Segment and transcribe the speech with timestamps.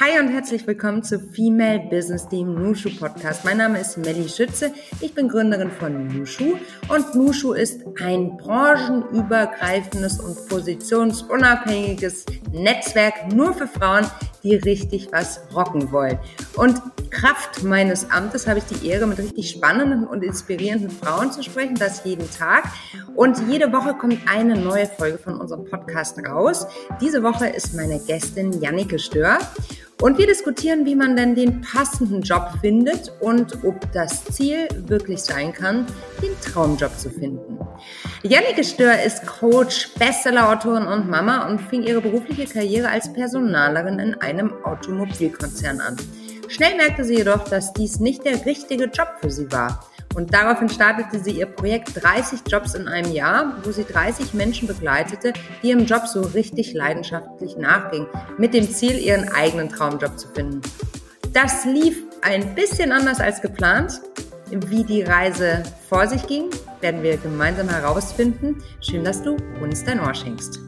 [0.00, 3.44] Hi und herzlich willkommen zu Female Business, dem Nushu Podcast.
[3.44, 4.74] Mein Name ist Melly Schütze.
[5.00, 6.56] Ich bin Gründerin von Nushu
[6.88, 14.04] und Nushu ist ein branchenübergreifendes und positionsunabhängiges Netzwerk nur für Frauen,
[14.46, 16.18] die richtig was rocken wollen.
[16.54, 21.42] Und Kraft meines Amtes habe ich die Ehre, mit richtig spannenden und inspirierenden Frauen zu
[21.42, 22.64] sprechen, das jeden Tag.
[23.14, 26.66] Und jede Woche kommt eine neue Folge von unserem Podcast raus.
[27.00, 29.38] Diese Woche ist meine Gästin Jannike Stör.
[30.02, 35.20] Und wir diskutieren, wie man denn den passenden Job findet und ob das Ziel wirklich
[35.20, 35.86] sein kann,
[36.22, 37.58] den Traumjob zu finden.
[38.22, 44.14] Jannike Stör ist Coach, Bestsellerautorin und Mama und fing ihre berufliche Karriere als Personalerin in
[44.16, 45.96] einem Automobilkonzern an.
[46.48, 49.88] Schnell merkte sie jedoch, dass dies nicht der richtige Job für sie war.
[50.16, 54.66] Und daraufhin startete sie ihr Projekt 30 Jobs in einem Jahr, wo sie 30 Menschen
[54.66, 60.28] begleitete, die ihrem Job so richtig leidenschaftlich nachgingen, mit dem Ziel, ihren eigenen Traumjob zu
[60.28, 60.62] finden.
[61.34, 64.00] Das lief ein bisschen anders als geplant.
[64.50, 66.48] Wie die Reise vor sich ging,
[66.80, 68.62] werden wir gemeinsam herausfinden.
[68.80, 70.60] Schön, dass du uns dein Ohr schenkst.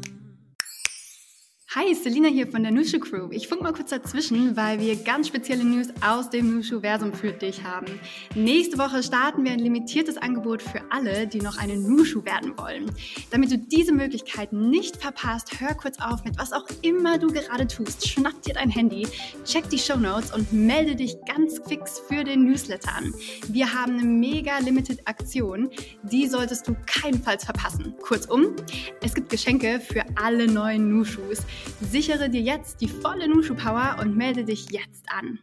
[1.79, 3.29] Hi, Selina hier von der Nushu Crew.
[3.31, 7.62] Ich funk mal kurz dazwischen, weil wir ganz spezielle News aus dem Nushu-Versum für dich
[7.62, 7.87] haben.
[8.35, 12.91] Nächste Woche starten wir ein limitiertes Angebot für alle, die noch eine Nushu werden wollen.
[13.31, 17.69] Damit du diese Möglichkeit nicht verpasst, hör kurz auf mit was auch immer du gerade
[17.69, 18.09] tust.
[18.09, 19.07] Schnapp dir dein Handy,
[19.45, 23.15] check die Show Notes und melde dich ganz fix für den Newsletter an.
[23.51, 25.70] Wir haben eine mega limited Aktion,
[26.03, 27.95] die solltest du keinenfalls verpassen.
[28.03, 28.57] Kurzum,
[29.01, 31.45] es gibt Geschenke für alle neuen Nushus.
[31.80, 35.38] Sichere dir jetzt die volle Nushu Power und melde dich jetzt an.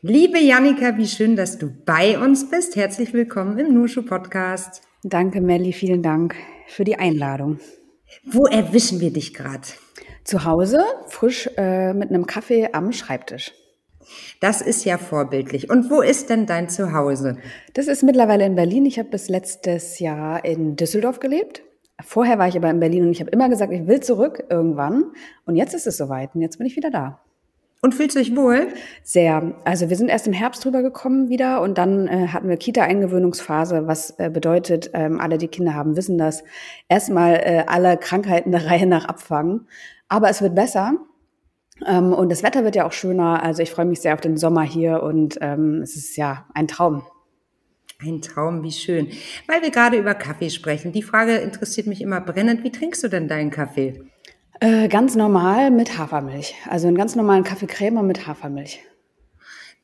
[0.00, 2.76] Liebe Janika, wie schön, dass du bei uns bist.
[2.76, 4.82] Herzlich willkommen im Nushu Podcast.
[5.04, 6.34] Danke, Melli, vielen Dank
[6.66, 7.58] für die Einladung.
[8.24, 9.66] Wo erwischen wir dich gerade?
[10.24, 13.52] Zu Hause, frisch äh, mit einem Kaffee am Schreibtisch.
[14.40, 15.70] Das ist ja vorbildlich.
[15.70, 17.38] Und wo ist denn dein Zuhause?
[17.74, 18.86] Das ist mittlerweile in Berlin.
[18.86, 21.62] Ich habe bis letztes Jahr in Düsseldorf gelebt.
[22.04, 25.04] Vorher war ich aber in Berlin und ich habe immer gesagt, ich will zurück irgendwann.
[25.46, 27.20] Und jetzt ist es soweit und jetzt bin ich wieder da.
[27.84, 28.68] Und fühlst du dich wohl?
[29.02, 29.54] Sehr.
[29.64, 33.88] Also wir sind erst im Herbst drüber gekommen wieder und dann äh, hatten wir Kita-Eingewöhnungsphase,
[33.88, 36.44] was äh, bedeutet, ähm, alle, die Kinder haben, wissen das,
[36.88, 39.66] erstmal äh, alle Krankheiten der Reihe nach abfangen.
[40.08, 40.94] Aber es wird besser.
[41.84, 43.42] Ähm, und das Wetter wird ja auch schöner.
[43.42, 46.68] Also ich freue mich sehr auf den Sommer hier und ähm, es ist ja ein
[46.68, 47.02] Traum.
[48.04, 49.08] Ein Traum, wie schön.
[49.46, 50.92] Weil wir gerade über Kaffee sprechen.
[50.92, 52.64] Die Frage interessiert mich immer brennend.
[52.64, 54.02] Wie trinkst du denn deinen Kaffee?
[54.60, 56.54] Äh, ganz normal mit Hafermilch.
[56.68, 58.80] Also einen ganz normalen Kaffeecreme mit Hafermilch.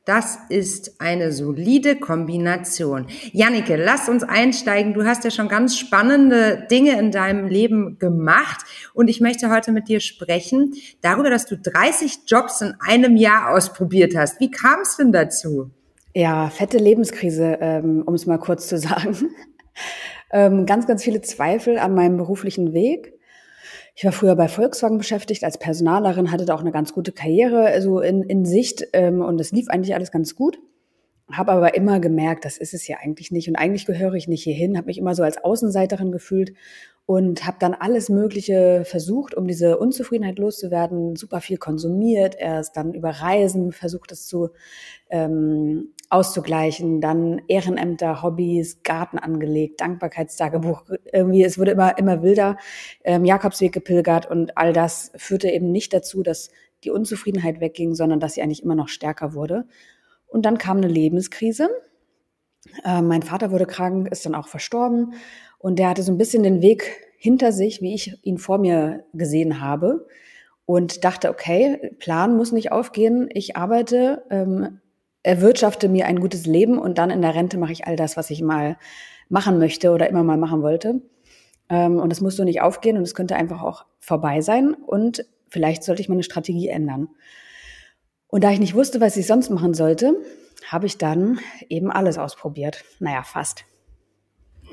[0.05, 3.05] Das ist eine solide Kombination.
[3.31, 4.93] Jannike, lass uns einsteigen.
[4.93, 9.71] Du hast ja schon ganz spannende Dinge in deinem Leben gemacht und ich möchte heute
[9.71, 14.39] mit dir sprechen darüber, dass du 30 Jobs in einem Jahr ausprobiert hast.
[14.39, 15.69] Wie kam es denn dazu?
[16.19, 19.15] Ja, fette Lebenskrise, ähm, um es mal kurz zu sagen.
[20.33, 23.13] ähm, ganz, ganz viele Zweifel an meinem beruflichen Weg.
[23.95, 27.67] Ich war früher bei Volkswagen beschäftigt als Personalerin, hatte da auch eine ganz gute Karriere
[27.67, 30.59] also in, in Sicht ähm, und es lief eigentlich alles ganz gut.
[31.31, 34.43] Habe aber immer gemerkt, das ist es ja eigentlich nicht und eigentlich gehöre ich nicht
[34.43, 36.51] hierhin, habe mich immer so als Außenseiterin gefühlt
[37.05, 42.93] und habe dann alles Mögliche versucht, um diese Unzufriedenheit loszuwerden, super viel konsumiert, erst dann
[42.93, 44.49] über Reisen versucht, es zu
[45.09, 50.83] ähm, auszugleichen, dann Ehrenämter, Hobbys, Garten angelegt, Dankbarkeitstagebuch,
[51.13, 52.57] irgendwie, es wurde immer, immer wilder,
[53.03, 56.49] ähm, Jakobsweg gepilgert und all das führte eben nicht dazu, dass
[56.83, 59.65] die Unzufriedenheit wegging, sondern dass sie eigentlich immer noch stärker wurde.
[60.27, 61.69] Und dann kam eine Lebenskrise.
[62.83, 65.13] Äh, mein Vater wurde krank, ist dann auch verstorben.
[65.57, 69.05] Und der hatte so ein bisschen den Weg hinter sich, wie ich ihn vor mir
[69.13, 70.07] gesehen habe.
[70.65, 74.79] Und dachte, okay, Plan muss nicht aufgehen, ich arbeite, ähm,
[75.23, 78.29] erwirtschafte mir ein gutes Leben und dann in der Rente mache ich all das, was
[78.29, 78.77] ich mal
[79.27, 81.01] machen möchte oder immer mal machen wollte.
[81.69, 85.83] Ähm, und das musste nicht aufgehen und es könnte einfach auch vorbei sein und vielleicht
[85.83, 87.09] sollte ich meine Strategie ändern.
[88.27, 90.15] Und da ich nicht wusste, was ich sonst machen sollte,
[90.67, 92.83] habe ich dann eben alles ausprobiert.
[92.99, 93.65] Naja, fast.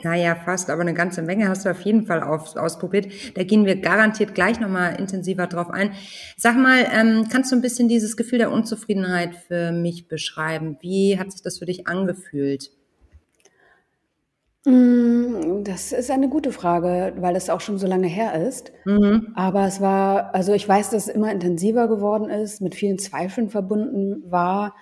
[0.03, 3.07] Naja, fast, aber eine ganze Menge hast du auf jeden Fall auf, ausprobiert.
[3.35, 5.93] Da gehen wir garantiert gleich nochmal intensiver drauf ein.
[6.37, 10.77] Sag mal, ähm, kannst du ein bisschen dieses Gefühl der Unzufriedenheit für mich beschreiben?
[10.81, 12.71] Wie hat sich das für dich angefühlt?
[14.67, 18.73] Mm, das ist eine gute Frage, weil es auch schon so lange her ist.
[18.85, 19.29] Mhm.
[19.37, 23.49] Aber es war, also ich weiß, dass es immer intensiver geworden ist, mit vielen Zweifeln
[23.49, 24.75] verbunden war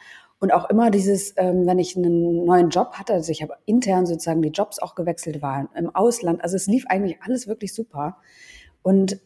[0.45, 4.05] und auch immer dieses, ähm, wenn ich einen neuen Job hatte, also ich habe intern
[4.05, 6.45] sozusagen die Jobs auch gewechselt, war im Ausland.
[6.45, 8.19] Also es lief eigentlich alles wirklich super.
[8.83, 9.23] Und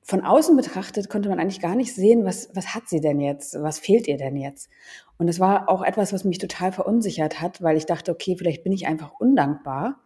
[0.00, 3.60] von außen betrachtet konnte man eigentlich gar nicht sehen, was, was hat sie denn jetzt?
[3.60, 4.70] Was fehlt ihr denn jetzt?
[5.18, 8.64] Und das war auch etwas, was mich total verunsichert hat, weil ich dachte, okay, vielleicht
[8.64, 10.00] bin ich einfach undankbar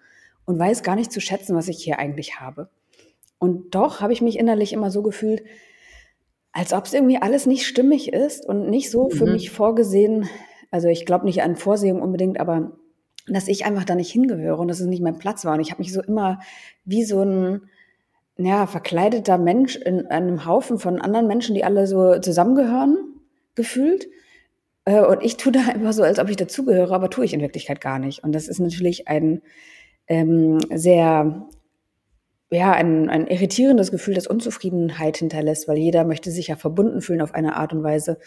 [0.45, 2.69] und weiß gar nicht zu schätzen, was ich hier eigentlich habe.
[3.39, 5.45] Und doch habe ich mich innerlich immer so gefühlt,
[6.51, 9.35] als ob es irgendwie alles nicht stimmig ist und nicht so für mhm.
[9.35, 10.29] mich vorgesehen.
[10.71, 12.73] Also ich glaube nicht an Vorsehung unbedingt, aber
[13.27, 15.55] dass ich einfach da nicht hingehöre und dass es nicht mein Platz war.
[15.55, 16.41] Und ich habe mich so immer
[16.85, 17.63] wie so ein
[18.39, 22.97] ja, verkleideter Mensch in einem Haufen von anderen Menschen, die alle so zusammengehören,
[23.55, 24.07] gefühlt.
[24.85, 27.41] Äh, und ich tue da einfach so, als ob ich dazugehöre, aber tue ich in
[27.41, 28.23] Wirklichkeit gar nicht.
[28.25, 29.43] Und das ist natürlich ein
[30.07, 31.49] ähm, sehr
[32.51, 37.21] ja, ein, ein irritierendes Gefühl, das Unzufriedenheit hinterlässt, weil jeder möchte sich ja verbunden fühlen
[37.21, 38.19] auf eine Art und Weise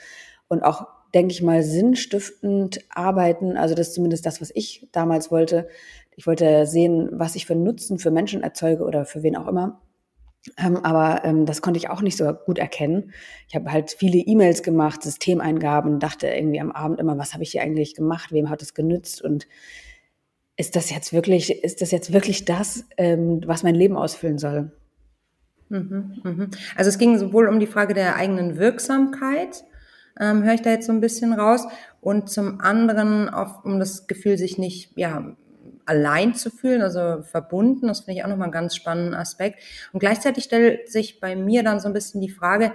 [0.47, 3.57] und auch, denke ich mal, sinnstiftend arbeiten.
[3.57, 5.67] Also das ist zumindest das, was ich damals wollte.
[6.15, 9.81] Ich wollte sehen, was ich für Nutzen für Menschen erzeuge oder für wen auch immer.
[10.57, 13.13] Ähm, aber ähm, das konnte ich auch nicht so gut erkennen.
[13.47, 17.51] Ich habe halt viele E-Mails gemacht, Systemeingaben, dachte irgendwie am Abend immer, was habe ich
[17.51, 19.47] hier eigentlich gemacht, wem hat es genützt und
[20.57, 24.71] ist das jetzt wirklich, ist das jetzt wirklich das, ähm, was mein Leben ausfüllen soll?
[25.69, 26.49] Mhm, mhm.
[26.75, 29.63] Also es ging sowohl um die Frage der eigenen Wirksamkeit,
[30.19, 31.67] ähm, höre ich da jetzt so ein bisschen raus,
[32.01, 35.35] und zum anderen auf, um das Gefühl, sich nicht ja
[35.85, 37.87] allein zu fühlen, also verbunden.
[37.87, 39.61] Das finde ich auch nochmal einen ganz spannenden Aspekt.
[39.93, 42.73] Und gleichzeitig stellt sich bei mir dann so ein bisschen die Frage,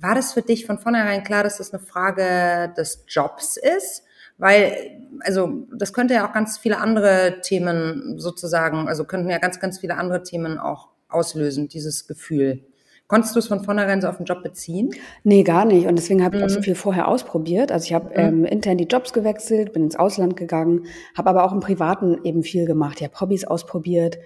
[0.00, 4.02] war das für dich von vornherein klar, dass das eine Frage des Jobs ist?
[4.38, 9.60] Weil, also das könnte ja auch ganz viele andere Themen sozusagen, also könnten ja ganz,
[9.60, 12.64] ganz viele andere Themen auch auslösen, dieses Gefühl.
[13.06, 14.90] Konntest du es von vornherein so auf den Job beziehen?
[15.24, 15.86] Nee, gar nicht.
[15.86, 16.46] Und deswegen habe ich mhm.
[16.46, 16.64] auch so mhm.
[16.64, 17.70] viel vorher ausprobiert.
[17.70, 18.44] Also ich habe mhm.
[18.44, 20.86] ähm, intern die Jobs gewechselt, bin ins Ausland gegangen,
[21.16, 23.00] habe aber auch im Privaten eben viel gemacht.
[23.00, 24.18] Ich habe Hobbys ausprobiert.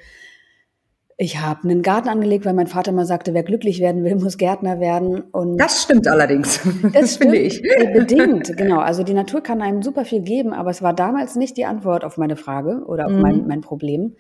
[1.20, 4.38] Ich habe einen Garten angelegt, weil mein Vater mal sagte, wer glücklich werden will, muss
[4.38, 5.22] Gärtner werden.
[5.22, 6.60] Und das stimmt allerdings.
[6.92, 7.60] Das finde ich.
[7.60, 8.78] Bedingt, genau.
[8.78, 12.04] Also die Natur kann einem super viel geben, aber es war damals nicht die Antwort
[12.04, 13.20] auf meine Frage oder auf mhm.
[13.20, 14.14] mein, mein Problem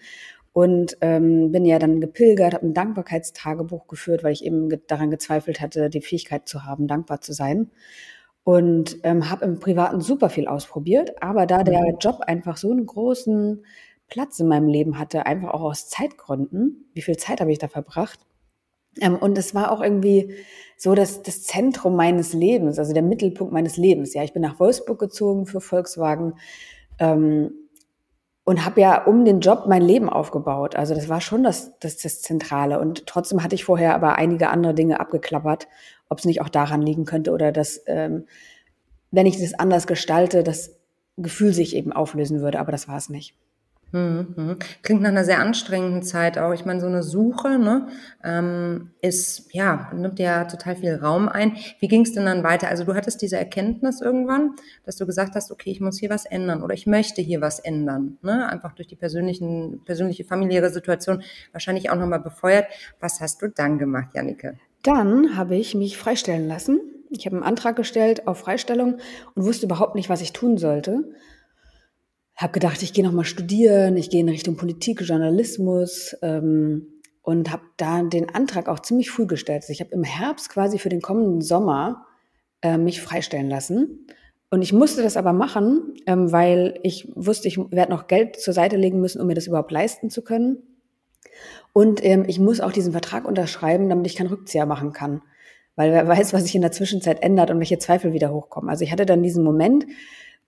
[0.58, 5.08] und ähm, bin ja dann gepilgert, habe ein Dankbarkeitstagebuch geführt, weil ich eben ge daran
[5.08, 7.70] gezweifelt hatte, die Fähigkeit zu haben, dankbar zu sein.
[8.42, 11.98] Und ähm, habe im Privaten super viel ausprobiert, aber da der mhm.
[12.00, 13.64] Job einfach so einen großen
[14.08, 17.68] Platz in meinem Leben hatte, einfach auch aus Zeitgründen, wie viel Zeit habe ich da
[17.68, 18.18] verbracht?
[19.00, 20.34] Ähm, und es war auch irgendwie
[20.76, 24.12] so das, das Zentrum meines Lebens, also der Mittelpunkt meines Lebens.
[24.12, 26.34] Ja, ich bin nach Wolfsburg gezogen für Volkswagen.
[26.98, 27.52] Ähm,
[28.48, 30.74] und habe ja um den Job mein Leben aufgebaut.
[30.74, 32.80] Also das war schon das, das, das Zentrale.
[32.80, 35.68] Und trotzdem hatte ich vorher aber einige andere Dinge abgeklappert,
[36.08, 38.24] ob es nicht auch daran liegen könnte oder dass, ähm,
[39.10, 40.78] wenn ich das anders gestalte, das
[41.18, 42.58] Gefühl sich eben auflösen würde.
[42.58, 43.34] Aber das war es nicht.
[43.92, 44.58] Mhm.
[44.82, 46.52] Klingt nach einer sehr anstrengenden Zeit auch.
[46.52, 47.88] Ich meine, so eine Suche ne,
[48.22, 51.56] ähm, ist, ja, nimmt ja total viel Raum ein.
[51.80, 52.68] Wie ging es denn dann weiter?
[52.68, 56.26] Also du hattest diese Erkenntnis irgendwann, dass du gesagt hast, okay, ich muss hier was
[56.26, 58.18] ändern oder ich möchte hier was ändern.
[58.22, 58.46] Ne?
[58.48, 62.66] Einfach durch die persönlichen, persönliche familiäre Situation wahrscheinlich auch nochmal befeuert.
[63.00, 64.58] Was hast du dann gemacht, Jannike?
[64.82, 66.80] Dann habe ich mich freistellen lassen.
[67.10, 68.98] Ich habe einen Antrag gestellt auf Freistellung
[69.34, 71.04] und wusste überhaupt nicht, was ich tun sollte
[72.38, 76.86] habe gedacht, ich gehe noch mal studieren, ich gehe in Richtung Politik, Journalismus ähm,
[77.22, 79.62] und habe da den Antrag auch ziemlich früh gestellt.
[79.62, 82.06] Also ich habe im Herbst quasi für den kommenden Sommer
[82.62, 84.06] äh, mich freistellen lassen.
[84.50, 88.54] Und ich musste das aber machen, ähm, weil ich wusste, ich werde noch Geld zur
[88.54, 90.62] Seite legen müssen, um mir das überhaupt leisten zu können.
[91.72, 95.22] Und ähm, ich muss auch diesen Vertrag unterschreiben, damit ich keinen Rückzieher machen kann.
[95.74, 98.70] Weil wer weiß, was sich in der Zwischenzeit ändert und welche Zweifel wieder hochkommen.
[98.70, 99.86] Also ich hatte dann diesen Moment,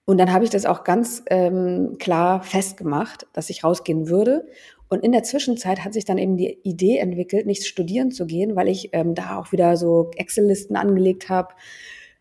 [0.05, 4.47] und dann habe ich das auch ganz ähm, klar festgemacht, dass ich rausgehen würde.
[4.89, 8.55] Und in der Zwischenzeit hat sich dann eben die Idee entwickelt, nicht studieren zu gehen,
[8.55, 11.53] weil ich ähm, da auch wieder so Excel-Listen angelegt habe,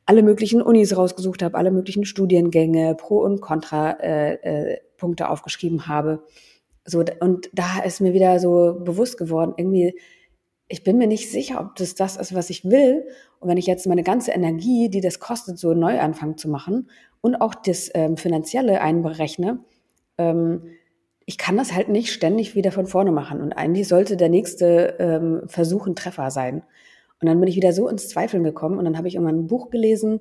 [0.06, 6.22] alle möglichen Unis rausgesucht habe, alle möglichen Studiengänge, Pro- und Contra-Punkte äh, äh, aufgeschrieben habe.
[6.84, 9.98] So, und da ist mir wieder so bewusst geworden, irgendwie,
[10.68, 13.04] ich bin mir nicht sicher, ob das das ist, was ich will.
[13.40, 16.88] Und wenn ich jetzt meine ganze Energie, die das kostet, so neu anfangen zu machen
[17.20, 19.58] und auch das ähm, Finanzielle einberechne,
[20.18, 20.62] ähm,
[21.24, 23.40] ich kann das halt nicht ständig wieder von vorne machen.
[23.40, 26.62] Und eigentlich sollte der nächste ähm, Versuch ein Treffer sein.
[27.20, 29.46] Und dann bin ich wieder so ins Zweifeln gekommen und dann habe ich irgendwann ein
[29.46, 30.20] Buch gelesen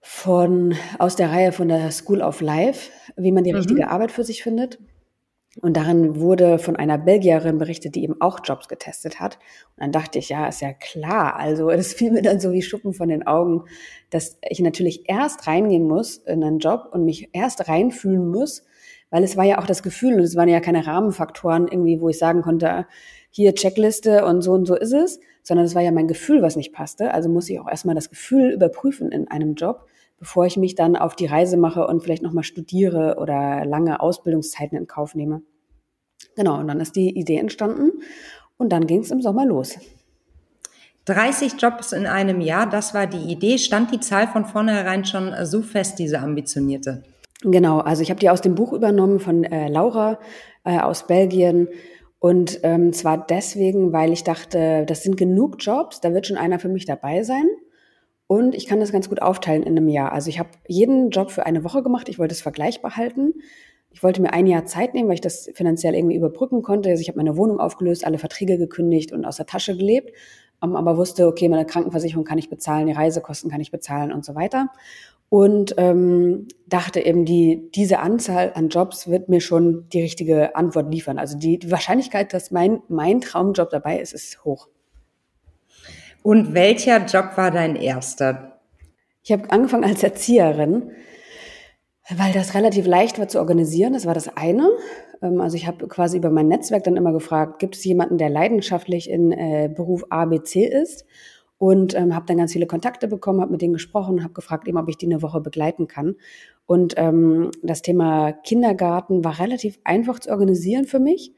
[0.00, 3.58] von, aus der Reihe von der School of Life, wie man die mhm.
[3.58, 4.78] richtige Arbeit für sich findet.
[5.60, 9.38] Und darin wurde von einer Belgierin berichtet, die eben auch Jobs getestet hat.
[9.76, 11.36] Und dann dachte ich, ja, ist ja klar.
[11.36, 13.64] Also es fiel mir dann so wie Schuppen von den Augen,
[14.08, 18.64] dass ich natürlich erst reingehen muss in einen Job und mich erst reinfühlen muss,
[19.10, 22.08] weil es war ja auch das Gefühl und es waren ja keine Rahmenfaktoren irgendwie, wo
[22.08, 22.86] ich sagen konnte,
[23.28, 26.56] hier Checkliste und so und so ist es, sondern es war ja mein Gefühl, was
[26.56, 27.12] nicht passte.
[27.12, 29.86] Also muss ich auch erstmal das Gefühl überprüfen in einem Job,
[30.22, 34.78] bevor ich mich dann auf die Reise mache und vielleicht nochmal studiere oder lange Ausbildungszeiten
[34.78, 35.42] in Kauf nehme.
[36.36, 37.90] Genau, und dann ist die Idee entstanden
[38.56, 39.80] und dann ging es im Sommer los.
[41.06, 43.58] 30 Jobs in einem Jahr, das war die Idee.
[43.58, 47.02] Stand die Zahl von vornherein schon so fest, diese ambitionierte?
[47.42, 50.20] Genau, also ich habe die aus dem Buch übernommen von äh, Laura
[50.62, 51.66] äh, aus Belgien.
[52.20, 56.60] Und ähm, zwar deswegen, weil ich dachte, das sind genug Jobs, da wird schon einer
[56.60, 57.48] für mich dabei sein.
[58.26, 60.12] Und ich kann das ganz gut aufteilen in einem Jahr.
[60.12, 62.08] Also ich habe jeden Job für eine Woche gemacht.
[62.08, 63.34] Ich wollte es vergleichbar halten.
[63.90, 66.88] Ich wollte mir ein Jahr Zeit nehmen, weil ich das finanziell irgendwie überbrücken konnte.
[66.88, 70.12] Also ich habe meine Wohnung aufgelöst, alle Verträge gekündigt und aus der Tasche gelebt,
[70.62, 74.24] ähm, aber wusste, okay, meine Krankenversicherung kann ich bezahlen, die Reisekosten kann ich bezahlen und
[74.24, 74.68] so weiter.
[75.28, 80.92] Und ähm, dachte eben, die, diese Anzahl an Jobs wird mir schon die richtige Antwort
[80.92, 81.18] liefern.
[81.18, 84.68] Also die, die Wahrscheinlichkeit, dass mein, mein Traumjob dabei ist, ist hoch.
[86.22, 88.60] Und welcher Job war dein erster?
[89.22, 90.90] Ich habe angefangen als Erzieherin
[92.10, 94.68] weil das relativ leicht war zu organisieren, das war das eine.
[95.22, 98.30] Ähm, also ich habe quasi über mein Netzwerk dann immer gefragt, gibt es jemanden, der
[98.30, 101.04] leidenschaftlich in äh, Beruf A, B, C ist?
[101.58, 104.78] Und ähm, habe dann ganz viele Kontakte bekommen, habe mit denen gesprochen, habe gefragt, eben,
[104.78, 106.16] ob ich die eine Woche begleiten kann.
[106.66, 111.32] Und ähm, das Thema Kindergarten war relativ einfach zu organisieren für mich,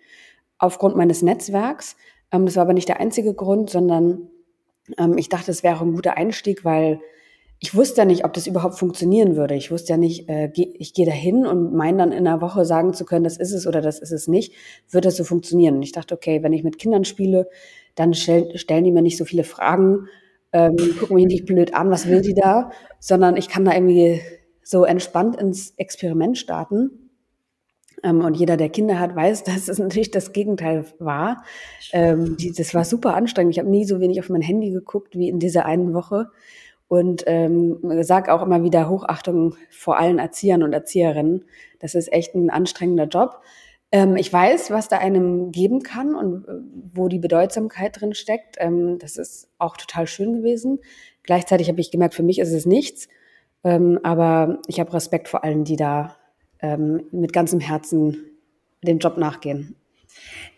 [0.57, 1.97] aufgrund meines Netzwerks.
[2.33, 4.31] Ähm, das war aber nicht der einzige Grund, sondern
[4.99, 7.01] ähm, ich dachte, es wäre ein guter Einstieg, weil
[7.61, 9.55] ich wusste ja nicht, ob das überhaupt funktionieren würde.
[9.55, 12.65] Ich wusste ja nicht, äh, ich gehe da hin und meine dann in einer Woche
[12.65, 14.53] sagen zu können, das ist es oder das ist es nicht,
[14.91, 15.77] wird das so funktionieren.
[15.77, 17.49] Und ich dachte, okay, wenn ich mit Kindern spiele,
[17.95, 20.09] dann stell, stellen die mir nicht so viele Fragen,
[20.53, 24.21] ähm, gucken mich nicht blöd an, was will die da, sondern ich kann da irgendwie
[24.63, 27.04] so entspannt ins Experiment starten.
[28.05, 31.43] Ähm, und jeder, der Kinder hat, weiß, dass es natürlich das Gegenteil war.
[31.93, 33.55] Ähm, die, das war super anstrengend.
[33.55, 36.31] Ich habe nie so wenig auf mein Handy geguckt wie in dieser einen Woche
[36.87, 41.47] und ähm, sage auch immer wieder Hochachtung vor allen Erziehern und Erzieherinnen.
[41.81, 43.41] Das ist echt ein anstrengender Job.
[43.91, 46.53] Ähm, ich weiß, was da einem geben kann und äh,
[46.93, 48.57] wo die Bedeutsamkeit drin steckt.
[48.59, 50.81] Ähm, das ist auch total schön gewesen.
[51.23, 53.09] Gleichzeitig habe ich gemerkt, für mich ist es nichts.
[53.67, 56.17] Aber ich habe Respekt vor allen, die da
[56.61, 58.17] ähm, mit ganzem Herzen
[58.83, 59.77] dem Job nachgehen.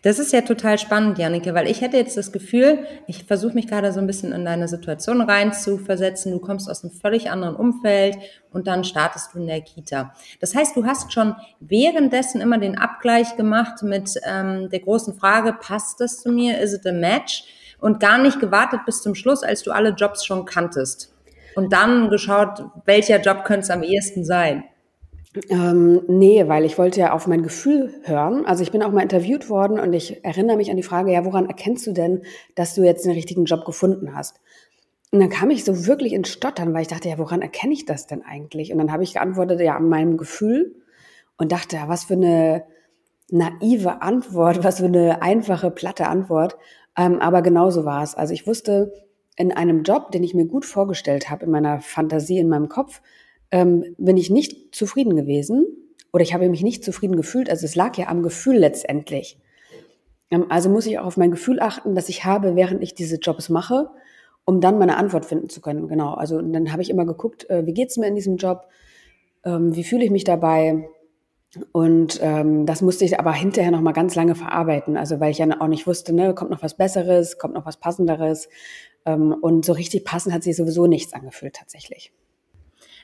[0.02, 3.66] Das ist ja total spannend, Jannike, weil ich hätte jetzt das Gefühl, ich versuche mich
[3.66, 6.32] gerade so ein bisschen in deine Situation rein zu versetzen.
[6.32, 8.16] Du kommst aus einem völlig anderen Umfeld
[8.52, 10.14] und dann startest du in der Kita.
[10.40, 15.54] Das heißt, du hast schon währenddessen immer den Abgleich gemacht mit ähm, der großen Frage,
[15.54, 16.60] passt das zu mir?
[16.60, 17.44] Is it a match?
[17.80, 21.12] Und gar nicht gewartet bis zum Schluss, als du alle Jobs schon kanntest.
[21.56, 24.64] Und dann geschaut, welcher Job könnte es am ehesten sein.
[25.48, 28.46] Ähm, nee, weil ich wollte ja auf mein Gefühl hören.
[28.46, 31.24] Also ich bin auch mal interviewt worden und ich erinnere mich an die Frage, ja,
[31.24, 32.22] woran erkennst du denn,
[32.54, 34.40] dass du jetzt einen richtigen Job gefunden hast?
[35.12, 37.84] Und dann kam ich so wirklich ins Stottern, weil ich dachte, ja, woran erkenne ich
[37.84, 38.72] das denn eigentlich?
[38.72, 40.74] Und dann habe ich geantwortet, ja, an meinem Gefühl
[41.36, 42.64] und dachte, ja, was für eine
[43.30, 46.56] naive Antwort, was für eine einfache, platte Antwort.
[46.96, 48.14] Ähm, aber genauso war es.
[48.14, 48.92] Also ich wusste,
[49.36, 53.02] in einem Job, den ich mir gut vorgestellt habe, in meiner Fantasie, in meinem Kopf,
[53.56, 55.66] ähm, bin ich nicht zufrieden gewesen
[56.12, 57.48] oder ich habe mich nicht zufrieden gefühlt.
[57.48, 59.38] Also es lag ja am Gefühl letztendlich.
[60.30, 63.16] Ähm, also muss ich auch auf mein Gefühl achten, dass ich habe, während ich diese
[63.16, 63.88] Jobs mache,
[64.44, 65.88] um dann meine Antwort finden zu können.
[65.88, 66.12] Genau.
[66.12, 68.68] Also dann habe ich immer geguckt, äh, wie geht's mir in diesem Job?
[69.42, 70.86] Ähm, wie fühle ich mich dabei?
[71.72, 74.98] Und ähm, das musste ich aber hinterher noch mal ganz lange verarbeiten.
[74.98, 77.78] Also weil ich ja auch nicht wusste, ne, kommt noch was Besseres, kommt noch was
[77.78, 78.50] Passenderes.
[79.06, 82.12] Ähm, und so richtig passend hat sich sowieso nichts angefühlt tatsächlich.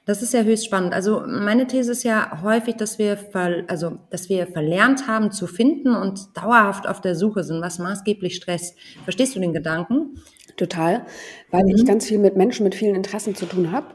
[0.04, 0.94] Das ist ja höchst spannend.
[0.94, 5.47] Also meine These ist ja häufig, dass wir, ver, also, dass wir verlernt haben zu
[5.47, 8.76] finden und dauerhaft auf der Suche sind, was maßgeblich stresst.
[9.04, 10.21] Verstehst du den Gedanken?
[10.56, 11.06] Total,
[11.50, 11.76] weil mhm.
[11.76, 13.94] ich ganz viel mit Menschen mit vielen Interessen zu tun habe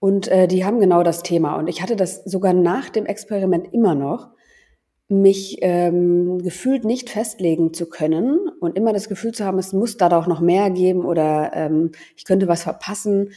[0.00, 1.56] und äh, die haben genau das Thema.
[1.56, 4.28] Und ich hatte das sogar nach dem Experiment immer noch,
[5.08, 9.96] mich ähm, gefühlt nicht festlegen zu können und immer das Gefühl zu haben, es muss
[9.96, 13.30] da doch noch mehr geben oder ähm, ich könnte was verpassen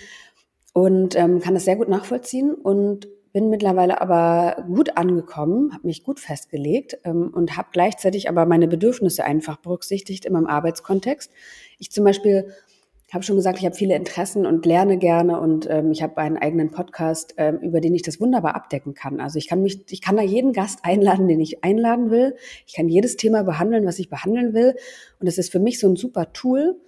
[0.73, 6.03] und ähm, kann das sehr gut nachvollziehen und bin mittlerweile aber gut angekommen, habe mich
[6.03, 11.31] gut festgelegt ähm, und habe gleichzeitig aber meine Bedürfnisse einfach berücksichtigt in meinem Arbeitskontext.
[11.79, 12.51] Ich zum Beispiel
[13.13, 16.37] habe schon gesagt, ich habe viele Interessen und lerne gerne und ähm, ich habe einen
[16.37, 19.19] eigenen Podcast, ähm, über den ich das wunderbar abdecken kann.
[19.19, 22.35] Also ich kann mich, ich kann da jeden Gast einladen, den ich einladen will.
[22.65, 24.75] Ich kann jedes Thema behandeln, was ich behandeln will.
[25.19, 26.79] Und es ist für mich so ein super Tool,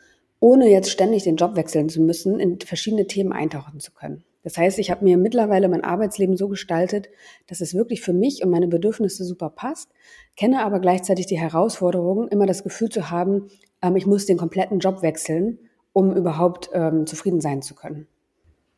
[0.43, 4.25] ohne jetzt ständig den Job wechseln zu müssen, in verschiedene Themen eintauchen zu können.
[4.43, 7.07] Das heißt, ich habe mir mittlerweile mein Arbeitsleben so gestaltet,
[7.47, 9.89] dass es wirklich für mich und meine Bedürfnisse super passt,
[10.35, 13.47] kenne aber gleichzeitig die Herausforderung, immer das Gefühl zu haben,
[13.81, 15.59] ähm, ich muss den kompletten Job wechseln,
[15.93, 18.07] um überhaupt ähm, zufrieden sein zu können.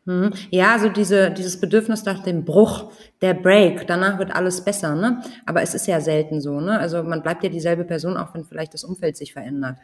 [0.06, 0.34] Mhm.
[0.52, 2.92] Ja, so diese, dieses Bedürfnis nach dem Bruch,
[3.22, 5.24] der Break, danach wird alles besser, ne?
[5.48, 6.78] Aber es ist ja selten so, ne?
[6.80, 9.80] Also man bleibt ja dieselbe Person, auch wenn vielleicht das Umfeld sich verändert.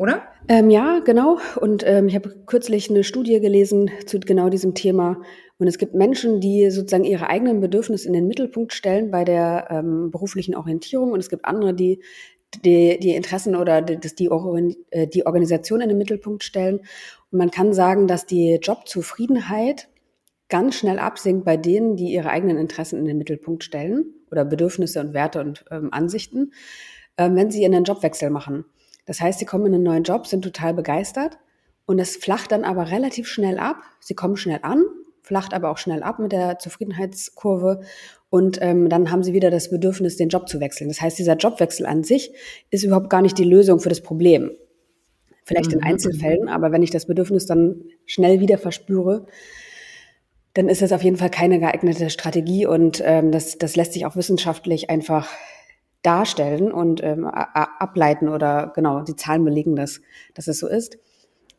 [0.00, 0.22] Oder?
[0.48, 1.40] Ähm, ja, genau.
[1.60, 5.20] Und ähm, ich habe kürzlich eine Studie gelesen zu genau diesem Thema.
[5.58, 9.68] Und es gibt Menschen, die sozusagen ihre eigenen Bedürfnisse in den Mittelpunkt stellen bei der
[9.68, 11.12] ähm, beruflichen Orientierung.
[11.12, 12.02] Und es gibt andere, die
[12.64, 14.30] die, die Interessen oder die, die,
[14.90, 16.78] äh, die Organisation in den Mittelpunkt stellen.
[17.30, 19.90] Und man kann sagen, dass die Jobzufriedenheit
[20.48, 25.00] ganz schnell absinkt bei denen, die ihre eigenen Interessen in den Mittelpunkt stellen oder Bedürfnisse
[25.00, 26.54] und Werte und ähm, Ansichten,
[27.18, 28.64] ähm, wenn sie einen Jobwechsel machen.
[29.10, 31.36] Das heißt, sie kommen in einen neuen Job, sind total begeistert
[31.84, 33.82] und es flacht dann aber relativ schnell ab.
[33.98, 34.84] Sie kommen schnell an,
[35.20, 37.80] flacht aber auch schnell ab mit der Zufriedenheitskurve
[38.28, 40.86] und ähm, dann haben sie wieder das Bedürfnis, den Job zu wechseln.
[40.86, 42.32] Das heißt, dieser Jobwechsel an sich
[42.70, 44.52] ist überhaupt gar nicht die Lösung für das Problem.
[45.42, 45.86] Vielleicht in mhm.
[45.86, 49.26] Einzelfällen, aber wenn ich das Bedürfnis dann schnell wieder verspüre,
[50.54, 54.06] dann ist das auf jeden Fall keine geeignete Strategie und ähm, das, das lässt sich
[54.06, 55.28] auch wissenschaftlich einfach
[56.02, 60.00] darstellen und ähm, ableiten oder genau, die Zahlen belegen das,
[60.34, 60.98] dass es so ist.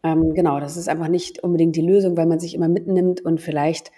[0.04, 3.40] Ähm, genau, das ist einfach nicht unbedingt die Lösung, weil man sich immer mitnimmt und
[3.40, 3.92] vielleicht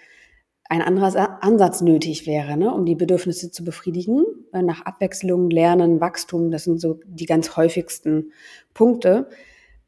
[0.68, 4.24] ein anderer Ansatz nötig wäre, ne, um die Bedürfnisse zu befriedigen.
[4.52, 8.32] Äh, nach Abwechslung, Lernen, Wachstum, das sind so die ganz häufigsten
[8.72, 9.28] Punkte.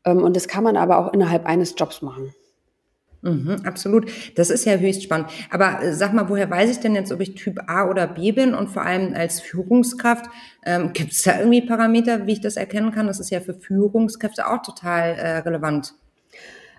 [0.04, 2.34] Ähm, und das kann man aber auch innerhalb eines Jobs machen.
[3.26, 4.10] Mhm, absolut.
[4.36, 5.28] Das ist ja höchst spannend.
[5.50, 8.32] Aber äh, sag mal, woher weiß ich denn jetzt, ob ich Typ A oder B
[8.32, 8.54] bin?
[8.54, 10.26] Und vor allem als Führungskraft,
[10.64, 13.06] ähm, gibt es da irgendwie Parameter, wie ich das erkennen kann?
[13.08, 15.94] Das ist ja für Führungskräfte auch total äh, relevant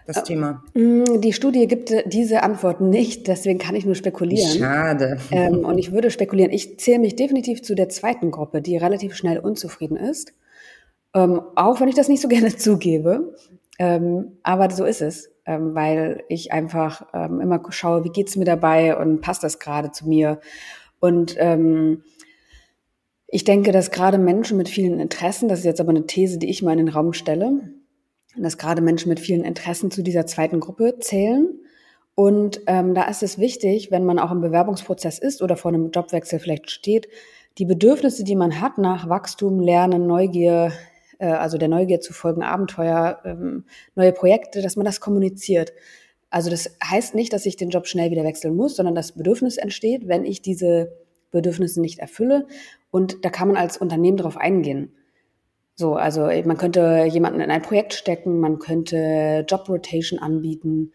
[0.07, 0.63] das Thema?
[0.73, 4.57] Mm, die Studie gibt diese Antwort nicht, deswegen kann ich nur spekulieren.
[4.57, 5.17] Schade.
[5.31, 6.51] Ähm, und ich würde spekulieren.
[6.51, 10.33] Ich zähle mich definitiv zu der zweiten Gruppe, die relativ schnell unzufrieden ist.
[11.13, 13.35] Ähm, auch wenn ich das nicht so gerne zugebe.
[13.79, 18.45] Ähm, aber so ist es, ähm, weil ich einfach ähm, immer schaue, wie geht's mir
[18.45, 20.39] dabei und passt das gerade zu mir.
[20.99, 22.03] Und ähm,
[23.27, 26.49] ich denke, dass gerade Menschen mit vielen Interessen, das ist jetzt aber eine These, die
[26.49, 27.71] ich mal in den Raum stelle,
[28.35, 31.59] dass gerade Menschen mit vielen Interessen zu dieser zweiten Gruppe zählen.
[32.13, 35.91] Und ähm, da ist es wichtig, wenn man auch im Bewerbungsprozess ist oder vor einem
[35.91, 37.07] Jobwechsel vielleicht steht,
[37.57, 40.71] die Bedürfnisse, die man hat nach Wachstum, Lernen, Neugier,
[41.19, 45.73] äh, also der Neugier zu folgen, Abenteuer, ähm, neue Projekte, dass man das kommuniziert.
[46.29, 49.57] Also das heißt nicht, dass ich den Job schnell wieder wechseln muss, sondern das Bedürfnis
[49.57, 50.91] entsteht, wenn ich diese
[51.31, 52.47] Bedürfnisse nicht erfülle.
[52.91, 54.91] Und da kann man als Unternehmen darauf eingehen.
[55.75, 60.91] So, also man könnte jemanden in ein Projekt stecken, man könnte Job Rotation anbieten.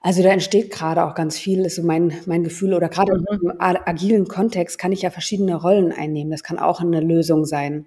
[0.00, 2.74] Also da entsteht gerade auch ganz viel, ist so mein, mein Gefühl.
[2.74, 3.50] Oder gerade mhm.
[3.50, 6.32] im agilen Kontext kann ich ja verschiedene Rollen einnehmen.
[6.32, 7.86] Das kann auch eine Lösung sein.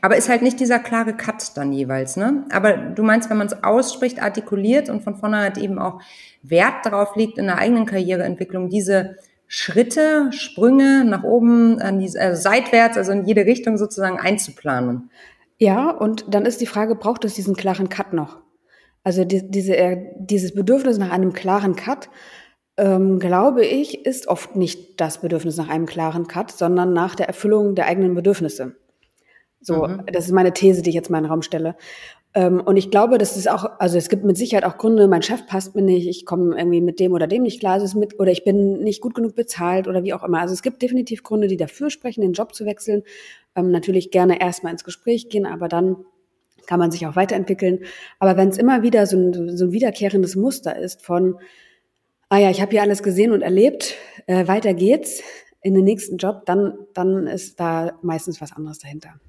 [0.00, 2.46] Aber ist halt nicht dieser klare Cut dann jeweils, ne?
[2.50, 6.00] Aber du meinst, wenn man es ausspricht, artikuliert und von vornherein halt eben auch
[6.42, 9.16] Wert darauf legt in der eigenen Karriereentwicklung, diese
[9.46, 15.10] Schritte, Sprünge nach oben, die, also seitwärts, also in jede Richtung sozusagen einzuplanen.
[15.58, 18.40] Ja, und dann ist die Frage, braucht es diesen klaren Cut noch?
[19.04, 22.08] Also die, diese, äh, dieses Bedürfnis nach einem klaren Cut,
[22.76, 27.28] ähm, glaube ich, ist oft nicht das Bedürfnis nach einem klaren Cut, sondern nach der
[27.28, 28.76] Erfüllung der eigenen Bedürfnisse.
[29.66, 30.02] So, mhm.
[30.12, 31.76] das ist meine These, die ich jetzt mal in den Raum stelle.
[32.34, 35.22] Ähm, und ich glaube, das ist auch, also es gibt mit Sicherheit auch Gründe, mein
[35.22, 37.94] Chef passt mir nicht, ich komme irgendwie mit dem oder dem nicht klar, es ist
[37.94, 40.40] mit, oder ich bin nicht gut genug bezahlt oder wie auch immer.
[40.40, 43.04] Also es gibt definitiv Gründe, die dafür sprechen, den Job zu wechseln.
[43.54, 45.96] Ähm, natürlich gerne erstmal ins Gespräch gehen, aber dann
[46.66, 47.84] kann man sich auch weiterentwickeln.
[48.18, 51.36] Aber wenn es immer wieder so ein, so ein wiederkehrendes Muster ist von,
[52.30, 53.94] ah ja, ich habe hier alles gesehen und erlebt,
[54.26, 55.22] äh, weiter geht's
[55.62, 59.20] in den nächsten Job, dann, dann ist da meistens was anderes dahinter.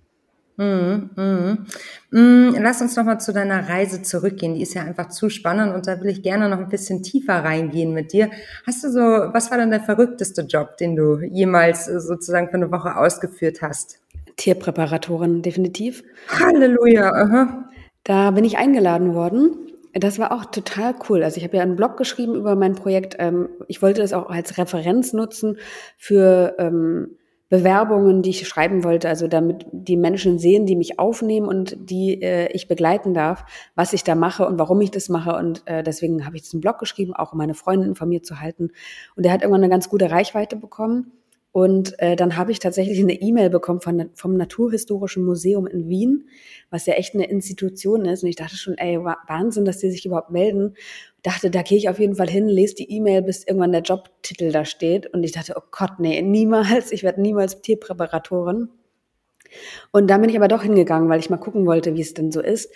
[0.58, 1.66] Mhm, mhm.
[2.12, 2.56] Mhm.
[2.62, 4.56] Lass uns noch mal zu deiner Reise zurückgehen.
[4.56, 7.44] Die ist ja einfach zu spannend und da will ich gerne noch ein bisschen tiefer
[7.44, 8.30] reingehen mit dir.
[8.66, 12.56] Hast du so, was war denn der verrückteste Job, den du jemals äh, sozusagen für
[12.56, 14.00] eine Woche ausgeführt hast?
[14.38, 16.04] Tierpräparatorin, definitiv.
[16.30, 17.12] Halleluja.
[17.12, 17.70] Aha.
[18.04, 19.58] Da bin ich eingeladen worden.
[19.94, 21.24] Das war auch total cool.
[21.24, 23.16] Also ich habe ja einen Blog geschrieben über mein Projekt.
[23.20, 25.58] Ähm, ich wollte das auch als Referenz nutzen
[25.98, 27.18] für ähm,
[27.50, 32.22] Bewerbungen, die ich schreiben wollte, also damit die Menschen sehen, die mich aufnehmen und die
[32.22, 35.36] äh, ich begleiten darf, was ich da mache und warum ich das mache.
[35.36, 38.72] Und äh, deswegen habe ich diesen Blog geschrieben, auch um meine Freunde informiert zu halten.
[39.16, 41.12] Und der hat irgendwann eine ganz gute Reichweite bekommen.
[41.56, 46.28] Und äh, dann habe ich tatsächlich eine E-Mail bekommen von, vom Naturhistorischen Museum in Wien,
[46.70, 48.24] was ja echt eine Institution ist.
[48.24, 50.76] Und ich dachte schon, ey, Wahnsinn, dass die sich überhaupt melden.
[51.24, 54.52] Dachte, da gehe ich auf jeden Fall hin, lese die E-Mail, bis irgendwann der Jobtitel
[54.52, 55.08] da steht.
[55.14, 58.68] Und ich dachte, oh Gott, nee, niemals, ich werde niemals Tierpräparatorin.
[59.94, 62.34] Und da bin ich aber doch hingegangen, weil ich mal gucken wollte, wie es denn
[62.34, 62.70] so ist.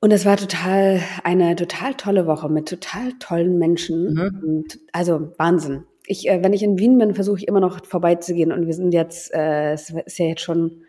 [0.00, 4.12] Und es war total eine total tolle Woche mit total tollen Menschen.
[4.12, 4.64] Mhm.
[4.92, 5.84] Also Wahnsinn.
[6.08, 8.52] Ich, äh, wenn ich in Wien bin, versuche ich immer noch vorbeizugehen.
[8.52, 10.82] Und wir sind jetzt, äh, es ist ja jetzt schon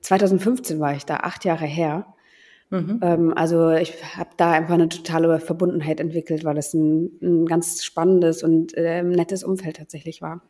[0.00, 2.06] 2015 war ich da, acht Jahre her.
[2.70, 3.00] Mhm.
[3.02, 7.84] Ähm, also ich habe da einfach eine totale Verbundenheit entwickelt, weil es ein, ein ganz
[7.84, 10.42] spannendes und äh, nettes Umfeld tatsächlich war.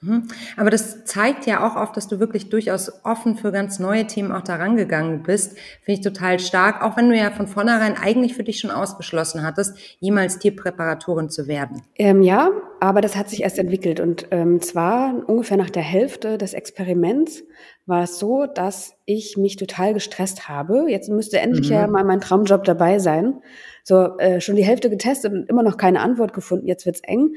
[0.00, 0.28] Mhm.
[0.56, 4.30] Aber das zeigt ja auch oft, dass du wirklich durchaus offen für ganz neue Themen
[4.30, 5.58] auch da rangegangen bist.
[5.82, 9.42] Finde ich total stark, auch wenn du ja von vornherein eigentlich für dich schon ausgeschlossen
[9.42, 11.82] hattest, jemals Tierpräparatorin zu werden.
[11.96, 13.98] Ähm, ja, aber das hat sich erst entwickelt.
[13.98, 17.42] Und ähm, zwar ungefähr nach der Hälfte des Experiments
[17.86, 20.84] war es so, dass ich mich total gestresst habe.
[20.88, 21.74] Jetzt müsste endlich mhm.
[21.74, 23.40] ja mal mein Traumjob dabei sein.
[23.82, 26.68] So, äh, schon die Hälfte getestet und immer noch keine Antwort gefunden.
[26.68, 27.30] Jetzt wird's eng.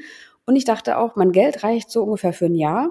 [0.44, 2.90] Und ich dachte auch, mein Geld reicht so ungefähr für ein Jahr.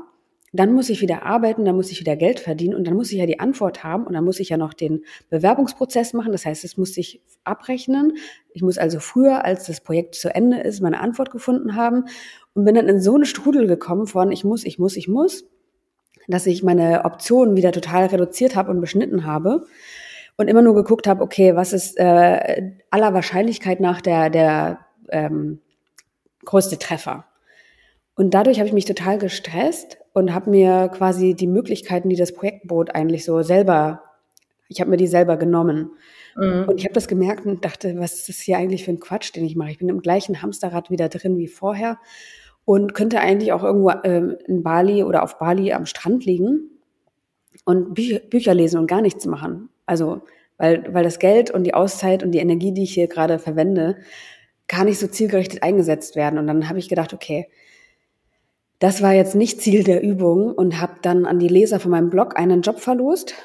[0.53, 3.19] Dann muss ich wieder arbeiten, dann muss ich wieder Geld verdienen und dann muss ich
[3.19, 6.33] ja die Antwort haben und dann muss ich ja noch den Bewerbungsprozess machen.
[6.33, 8.17] Das heißt, es muss sich abrechnen.
[8.51, 12.05] Ich muss also früher, als das Projekt zu Ende ist, meine Antwort gefunden haben
[12.53, 15.45] und bin dann in so eine Strudel gekommen von ich muss, ich muss, ich muss,
[16.27, 19.65] dass ich meine Optionen wieder total reduziert habe und beschnitten habe
[20.35, 25.59] und immer nur geguckt habe, okay, was ist äh, aller Wahrscheinlichkeit nach der, der ähm,
[26.43, 27.25] größte Treffer.
[28.15, 32.33] Und dadurch habe ich mich total gestresst und habe mir quasi die Möglichkeiten, die das
[32.33, 34.03] Projekt bot, eigentlich so selber,
[34.67, 35.91] ich habe mir die selber genommen.
[36.35, 36.65] Mhm.
[36.67, 39.35] Und ich habe das gemerkt und dachte, was ist das hier eigentlich für ein Quatsch,
[39.35, 39.71] den ich mache?
[39.71, 41.97] Ich bin im gleichen Hamsterrad wieder drin wie vorher
[42.65, 46.69] und könnte eigentlich auch irgendwo ähm, in Bali oder auf Bali am Strand liegen
[47.65, 49.69] und Bü Bücher lesen und gar nichts machen.
[49.85, 50.21] Also,
[50.57, 53.97] weil, weil das Geld und die Auszeit und die Energie, die ich hier gerade verwende,
[54.67, 56.39] gar nicht so zielgerichtet eingesetzt werden.
[56.39, 57.47] Und dann habe ich gedacht, okay,
[58.81, 62.09] das war jetzt nicht Ziel der Übung und habe dann an die Leser von meinem
[62.09, 63.35] Blog einen Job verlost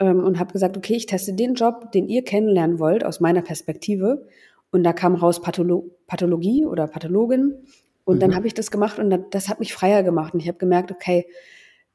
[0.00, 3.42] ähm, und habe gesagt, okay, ich teste den Job, den ihr kennenlernen wollt aus meiner
[3.42, 4.26] Perspektive.
[4.70, 7.66] Und da kam raus Patholo Pathologie oder Pathologin.
[8.04, 8.20] Und mhm.
[8.20, 10.32] dann habe ich das gemacht und das hat mich freier gemacht.
[10.32, 11.26] Und ich habe gemerkt, okay,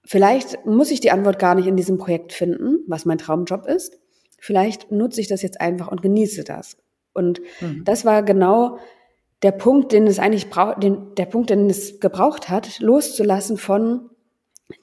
[0.06, 3.98] vielleicht muss ich die Antwort gar nicht in diesem Projekt finden, was mein Traumjob ist.
[4.38, 6.78] Vielleicht nutze ich das jetzt einfach und genieße das.
[7.14, 7.84] Und mhm.
[7.84, 8.78] das war genau
[9.42, 14.10] der Punkt, den es eigentlich braucht, den, der Punkt, den es gebraucht hat, loszulassen von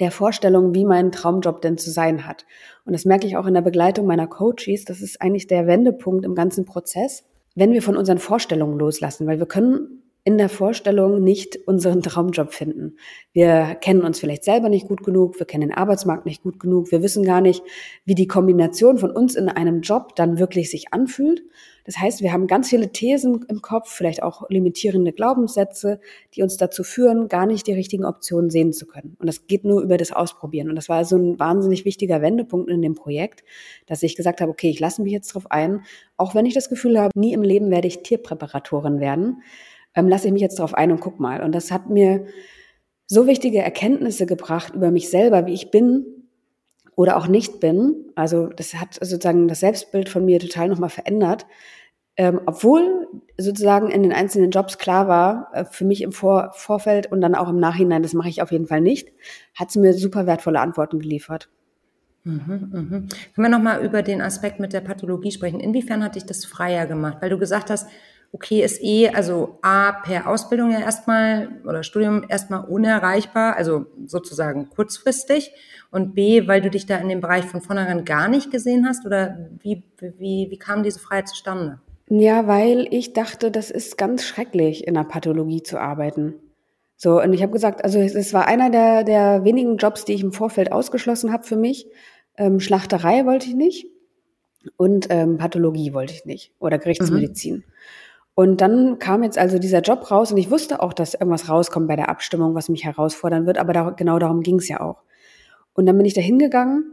[0.00, 2.44] der Vorstellung, wie mein Traumjob denn zu sein hat.
[2.84, 4.84] Und das merke ich auch in der Begleitung meiner Coaches.
[4.84, 9.38] Das ist eigentlich der Wendepunkt im ganzen Prozess, wenn wir von unseren Vorstellungen loslassen, weil
[9.38, 12.96] wir können in der Vorstellung nicht unseren Traumjob finden.
[13.32, 16.90] Wir kennen uns vielleicht selber nicht gut genug, wir kennen den Arbeitsmarkt nicht gut genug,
[16.90, 17.62] wir wissen gar nicht,
[18.04, 21.44] wie die Kombination von uns in einem Job dann wirklich sich anfühlt.
[21.84, 26.00] Das heißt, wir haben ganz viele Thesen im Kopf, vielleicht auch limitierende Glaubenssätze,
[26.34, 29.16] die uns dazu führen, gar nicht die richtigen Optionen sehen zu können.
[29.20, 30.68] Und das geht nur über das Ausprobieren.
[30.68, 33.44] Und das war so ein wahnsinnig wichtiger Wendepunkt in dem Projekt,
[33.86, 35.84] dass ich gesagt habe, okay, ich lasse mich jetzt drauf ein,
[36.16, 39.44] auch wenn ich das Gefühl habe, nie im Leben werde ich Tierpräparatorin werden,
[39.96, 41.42] ähm, lasse ich mich jetzt drauf ein und guck mal.
[41.42, 42.26] Und das hat mir
[43.06, 46.04] so wichtige Erkenntnisse gebracht über mich selber, wie ich bin,
[46.94, 48.10] oder auch nicht bin.
[48.14, 51.46] Also das hat sozusagen das Selbstbild von mir total nochmal verändert.
[52.18, 53.06] Ähm, obwohl
[53.36, 57.34] sozusagen in den einzelnen Jobs klar war, äh, für mich im Vor Vorfeld und dann
[57.34, 59.12] auch im Nachhinein, das mache ich auf jeden Fall nicht,
[59.54, 61.50] hat sie mir super wertvolle Antworten geliefert.
[62.24, 62.90] Mhm, mhm.
[62.90, 65.60] Können wir nochmal über den Aspekt mit der Pathologie sprechen?
[65.60, 67.18] Inwiefern hat dich das freier gemacht?
[67.20, 67.86] Weil du gesagt hast,
[68.32, 74.68] okay, ist eh, also A, per Ausbildung ja erstmal oder Studium erstmal unerreichbar, also sozusagen
[74.70, 75.52] kurzfristig
[75.90, 79.06] und B, weil du dich da in dem Bereich von vornherein gar nicht gesehen hast
[79.06, 81.80] oder wie, wie, wie kam diese Freiheit zustande?
[82.08, 86.34] Ja, weil ich dachte, das ist ganz schrecklich, in der Pathologie zu arbeiten.
[86.96, 90.22] So, und ich habe gesagt, also es war einer der, der wenigen Jobs, die ich
[90.22, 91.86] im Vorfeld ausgeschlossen habe für mich.
[92.38, 93.86] Ähm, Schlachterei wollte ich nicht
[94.76, 97.56] und ähm, Pathologie wollte ich nicht oder Gerichtsmedizin.
[97.56, 97.64] Mhm.
[98.38, 101.88] Und dann kam jetzt also dieser Job raus und ich wusste auch, dass irgendwas rauskommt
[101.88, 105.02] bei der Abstimmung, was mich herausfordern wird, aber da, genau darum ging es ja auch.
[105.72, 106.92] Und dann bin ich da hingegangen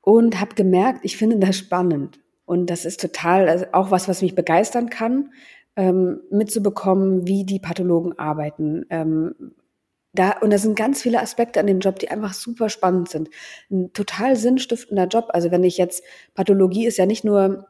[0.00, 2.18] und habe gemerkt, ich finde das spannend.
[2.44, 5.30] Und das ist total also auch was, was mich begeistern kann,
[5.76, 8.84] ähm, mitzubekommen, wie die Pathologen arbeiten.
[8.90, 9.54] Ähm,
[10.12, 13.30] da, und da sind ganz viele Aspekte an dem Job, die einfach super spannend sind.
[13.70, 15.26] Ein total sinnstiftender Job.
[15.28, 16.02] Also wenn ich jetzt,
[16.34, 17.68] Pathologie ist ja nicht nur,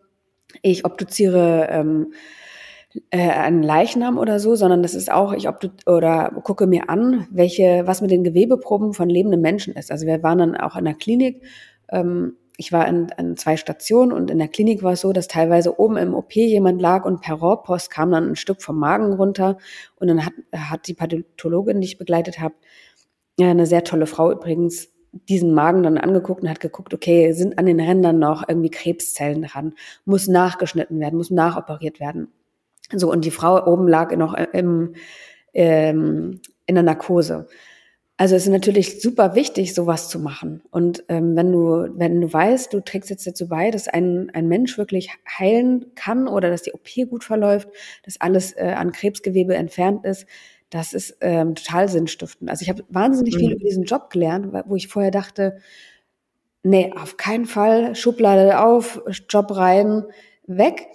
[0.62, 2.14] ich obduziere ähm,
[3.10, 7.26] äh, einen Leichnam oder so, sondern das ist auch, ich ob oder gucke mir an,
[7.30, 9.90] welche, was mit den Gewebeproben von lebenden Menschen ist.
[9.90, 11.42] Also wir waren dann auch in der Klinik.
[11.90, 15.26] Ähm, ich war in, in zwei Stationen und in der Klinik war es so, dass
[15.26, 19.14] teilweise oben im OP jemand lag und per Rohrpost kam dann ein Stück vom Magen
[19.14, 19.58] runter
[19.96, 22.54] und dann hat, hat die Pathologin, die ich begleitet habe,
[23.38, 24.90] ja, eine sehr tolle Frau übrigens,
[25.28, 29.42] diesen Magen dann angeguckt und hat geguckt, okay, sind an den Rändern noch irgendwie Krebszellen
[29.42, 29.74] dran,
[30.04, 32.28] muss nachgeschnitten werden, muss nachoperiert werden.
[32.94, 34.94] So, und die Frau oben lag noch im,
[35.54, 37.46] ähm, in der Narkose.
[38.18, 40.62] Also es ist natürlich super wichtig, sowas zu machen.
[40.70, 44.46] Und ähm, wenn du, wenn du weißt, du trägst jetzt dazu bei, dass ein, ein
[44.46, 47.68] Mensch wirklich heilen kann oder dass die OP gut verläuft,
[48.04, 50.26] dass alles äh, an Krebsgewebe entfernt ist,
[50.70, 52.48] das ist ähm, total sinnstiftend.
[52.48, 53.38] Also ich habe wahnsinnig mhm.
[53.38, 55.58] viel über diesen Job gelernt, wo ich vorher dachte,
[56.62, 60.04] nee, auf keinen Fall, Schublade auf, Job rein,
[60.46, 60.86] weg.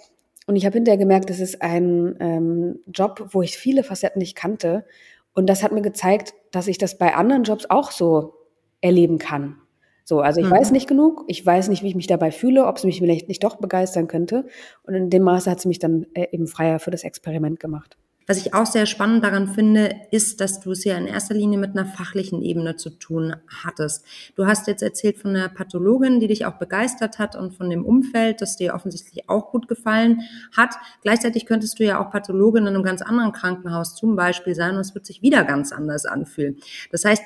[0.48, 4.34] Und ich habe hinterher gemerkt, das ist ein ähm, Job, wo ich viele Facetten nicht
[4.34, 4.86] kannte.
[5.34, 8.32] Und das hat mir gezeigt, dass ich das bei anderen Jobs auch so
[8.80, 9.56] erleben kann.
[10.04, 10.52] So, also ich mhm.
[10.52, 13.28] weiß nicht genug, ich weiß nicht, wie ich mich dabei fühle, ob es mich vielleicht
[13.28, 14.46] nicht doch begeistern könnte.
[14.84, 17.98] Und in dem Maße hat es mich dann äh, eben freier für das Experiment gemacht.
[18.30, 21.56] Was ich auch sehr spannend daran finde, ist, dass du es ja in erster Linie
[21.56, 24.04] mit einer fachlichen Ebene zu tun hattest.
[24.36, 27.86] Du hast jetzt erzählt von einer Pathologin, die dich auch begeistert hat und von dem
[27.86, 30.20] Umfeld, das dir offensichtlich auch gut gefallen
[30.54, 30.74] hat.
[31.00, 34.80] Gleichzeitig könntest du ja auch Pathologin in einem ganz anderen Krankenhaus zum Beispiel sein und
[34.80, 36.58] es wird sich wieder ganz anders anfühlen.
[36.92, 37.22] Das heißt,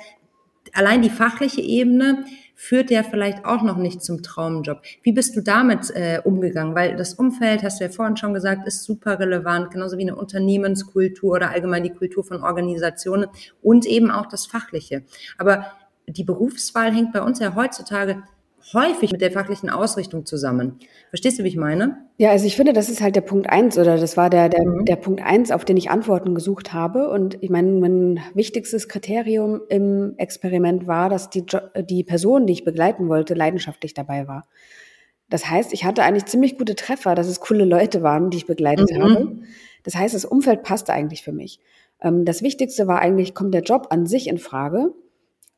[0.73, 2.25] allein die fachliche Ebene
[2.63, 4.83] führt ja vielleicht auch noch nicht zum Traumjob.
[5.03, 6.77] Wie bist du damit äh, umgegangen?
[6.77, 10.15] Weil das Umfeld, hast du ja vorhin schon gesagt, ist super relevant, genauso wie eine
[10.15, 13.27] Unternehmenskultur oder allgemein die Kultur von Organisationen
[13.63, 15.03] und eben auch das Fachliche.
[15.39, 15.67] Aber
[16.07, 18.23] die Berufswahl hängt bei uns ja heutzutage
[18.73, 20.79] häufig mit der fachlichen Ausrichtung zusammen.
[21.11, 22.07] Verstehst du, wie ich meine?
[22.17, 24.67] Ja, also ich finde, das ist halt der Punkt eins oder das war der, der,
[24.67, 24.85] mhm.
[24.85, 27.11] der Punkt eins, auf den ich Antworten gesucht habe.
[27.11, 31.45] Und ich meine, mein wichtigstes Kriterium im Experiment war, dass die,
[31.81, 34.47] die Person, die ich begleiten wollte, leidenschaftlich dabei war.
[35.29, 38.47] Das heißt, ich hatte eigentlich ziemlich gute Treffer, dass es coole Leute waren, die ich
[38.47, 39.03] begleitet mhm.
[39.03, 39.39] habe.
[39.83, 41.59] Das heißt, das Umfeld passte eigentlich für mich.
[42.03, 44.93] Ähm, das Wichtigste war eigentlich, kommt der Job an sich in Frage?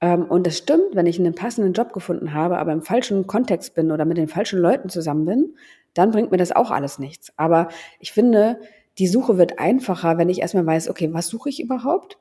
[0.04, 3.74] Ähm, und es stimmt, wenn ich einen passenden Job gefunden habe, aber im falschen Kontext
[3.74, 5.56] bin oder mit den falschen Leuten zusammen bin,
[5.94, 7.32] dann bringt mir das auch alles nichts.
[7.38, 7.68] Aber
[8.00, 8.60] ich finde,
[8.98, 12.18] die Suche wird einfacher, wenn ich erstmal weiß, okay, was suche ich überhaupt?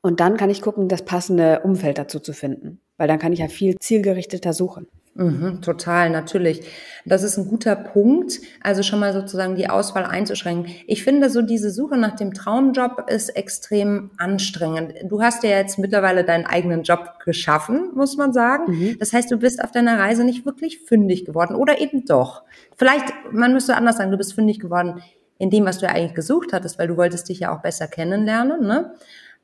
[0.00, 3.40] Und dann kann ich gucken, das passende Umfeld dazu zu finden, weil dann kann ich
[3.40, 4.86] ja viel zielgerichteter suchen.
[5.18, 6.62] Mhm, total, natürlich.
[7.04, 8.40] Das ist ein guter Punkt.
[8.62, 10.72] Also schon mal sozusagen die Auswahl einzuschränken.
[10.86, 14.94] Ich finde so diese Suche nach dem Traumjob ist extrem anstrengend.
[15.02, 18.72] Du hast ja jetzt mittlerweile deinen eigenen Job geschaffen, muss man sagen.
[18.72, 18.96] Mhm.
[19.00, 22.44] Das heißt, du bist auf deiner Reise nicht wirklich fündig geworden oder eben doch.
[22.76, 25.02] Vielleicht, man müsste anders sagen, du bist fündig geworden
[25.38, 27.88] in dem, was du ja eigentlich gesucht hattest, weil du wolltest dich ja auch besser
[27.88, 28.92] kennenlernen, ne?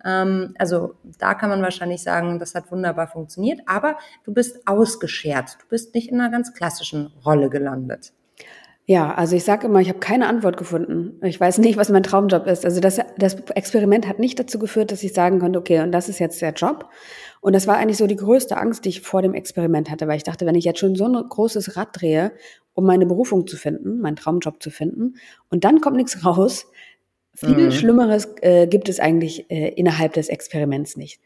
[0.04, 5.56] Ähm, also da kann man wahrscheinlich sagen, das hat wunderbar funktioniert, aber du bist ausgeschert.
[5.60, 8.12] Du bist nicht in einer ganz klassischen Rolle gelandet.
[8.86, 11.18] Ja, also ich sage immer, ich habe keine Antwort gefunden.
[11.22, 12.66] Ich weiß nicht, was mein Traumjob ist.
[12.66, 16.10] Also das, das Experiment hat nicht dazu geführt, dass ich sagen konnte, okay, und das
[16.10, 16.90] ist jetzt der Job.
[17.40, 20.18] Und das war eigentlich so die größte Angst, die ich vor dem Experiment hatte, weil
[20.18, 22.32] ich dachte, wenn ich jetzt schon so ein großes Rad drehe,
[22.74, 25.14] um meine Berufung zu finden, meinen Traumjob zu finden,
[25.48, 26.66] und dann kommt nichts raus,
[27.34, 27.72] viel mhm.
[27.72, 31.20] Schlimmeres äh, gibt es eigentlich äh, innerhalb des Experiments nicht.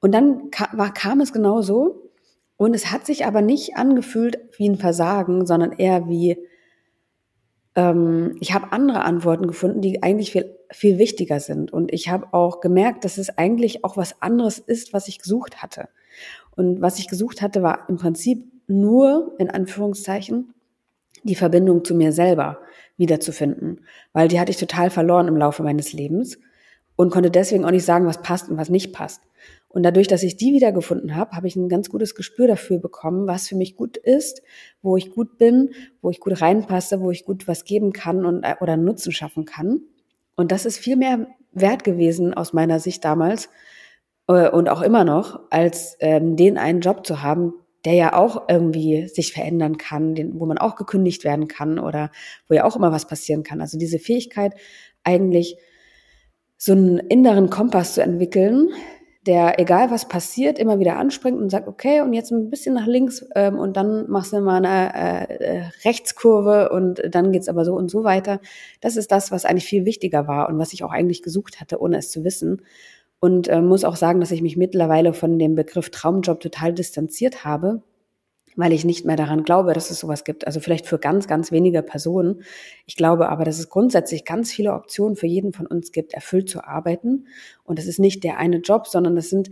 [0.00, 2.10] Und dann ka war, kam es genau so.
[2.56, 6.38] Und es hat sich aber nicht angefühlt wie ein Versagen, sondern eher wie,
[7.74, 11.72] ähm, ich habe andere Antworten gefunden, die eigentlich viel, viel wichtiger sind.
[11.72, 15.62] Und ich habe auch gemerkt, dass es eigentlich auch was anderes ist, was ich gesucht
[15.62, 15.88] hatte.
[16.54, 20.54] Und was ich gesucht hatte, war im Prinzip nur, in Anführungszeichen,
[21.24, 22.58] die Verbindung zu mir selber
[22.96, 23.80] wiederzufinden,
[24.12, 26.38] weil die hatte ich total verloren im Laufe meines Lebens
[26.96, 29.22] und konnte deswegen auch nicht sagen, was passt und was nicht passt.
[29.68, 33.26] Und dadurch, dass ich die wiedergefunden habe, habe ich ein ganz gutes Gespür dafür bekommen,
[33.26, 34.40] was für mich gut ist,
[34.80, 38.42] wo ich gut bin, wo ich gut reinpasse, wo ich gut was geben kann und
[38.42, 39.82] äh, oder Nutzen schaffen kann.
[40.34, 43.50] Und das ist viel mehr wert gewesen aus meiner Sicht damals
[44.28, 47.52] äh, und auch immer noch, als ähm, den einen Job zu haben,
[47.86, 52.10] der ja auch irgendwie sich verändern kann, den, wo man auch gekündigt werden kann oder
[52.48, 53.60] wo ja auch immer was passieren kann.
[53.60, 54.54] Also diese Fähigkeit,
[55.04, 55.56] eigentlich
[56.58, 58.70] so einen inneren Kompass zu entwickeln,
[59.26, 62.86] der, egal was passiert, immer wieder anspringt und sagt, okay, und jetzt ein bisschen nach
[62.86, 67.64] links ähm, und dann machst du mal eine äh, äh, Rechtskurve und dann geht's aber
[67.64, 68.40] so und so weiter.
[68.80, 71.80] Das ist das, was eigentlich viel wichtiger war und was ich auch eigentlich gesucht hatte,
[71.80, 72.62] ohne es zu wissen.
[73.26, 77.44] Und äh, muss auch sagen, dass ich mich mittlerweile von dem Begriff Traumjob total distanziert
[77.44, 77.82] habe,
[78.54, 80.46] weil ich nicht mehr daran glaube, dass es sowas gibt.
[80.46, 82.42] Also vielleicht für ganz, ganz wenige Personen.
[82.86, 86.48] Ich glaube aber, dass es grundsätzlich ganz viele Optionen für jeden von uns gibt, erfüllt
[86.48, 87.26] zu arbeiten.
[87.64, 89.50] Und es ist nicht der eine Job, sondern es sind,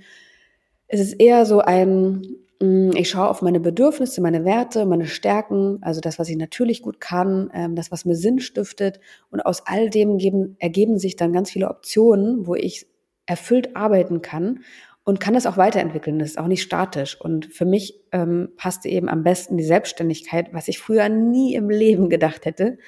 [0.86, 2.24] es ist eher so ein,
[2.60, 6.80] mm, ich schaue auf meine Bedürfnisse, meine Werte, meine Stärken, also das, was ich natürlich
[6.80, 9.00] gut kann, ähm, das, was mir Sinn stiftet.
[9.32, 12.86] Und aus all dem geben, ergeben sich dann ganz viele Optionen, wo ich
[13.26, 14.60] erfüllt arbeiten kann
[15.04, 16.18] und kann das auch weiterentwickeln.
[16.18, 17.20] Das ist auch nicht statisch.
[17.20, 21.68] Und für mich ähm, passte eben am besten die Selbstständigkeit, was ich früher nie im
[21.68, 22.78] Leben gedacht hätte.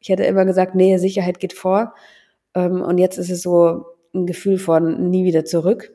[0.00, 1.94] Ich hätte immer gesagt, nee, Sicherheit geht vor.
[2.54, 5.92] Ähm, und jetzt ist es so ein Gefühl von nie wieder zurück.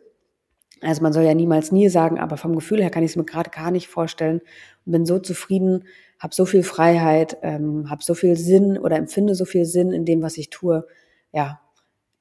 [0.82, 3.23] Also man soll ja niemals nie sagen, aber vom Gefühl her kann ich es mir
[3.23, 4.41] gerade gar nicht vorstellen
[4.86, 5.86] bin so zufrieden,
[6.19, 10.06] habe so viel Freiheit, ähm, habe so viel Sinn oder empfinde so viel Sinn in
[10.06, 10.86] dem, was ich tue.
[11.32, 11.62] Ja,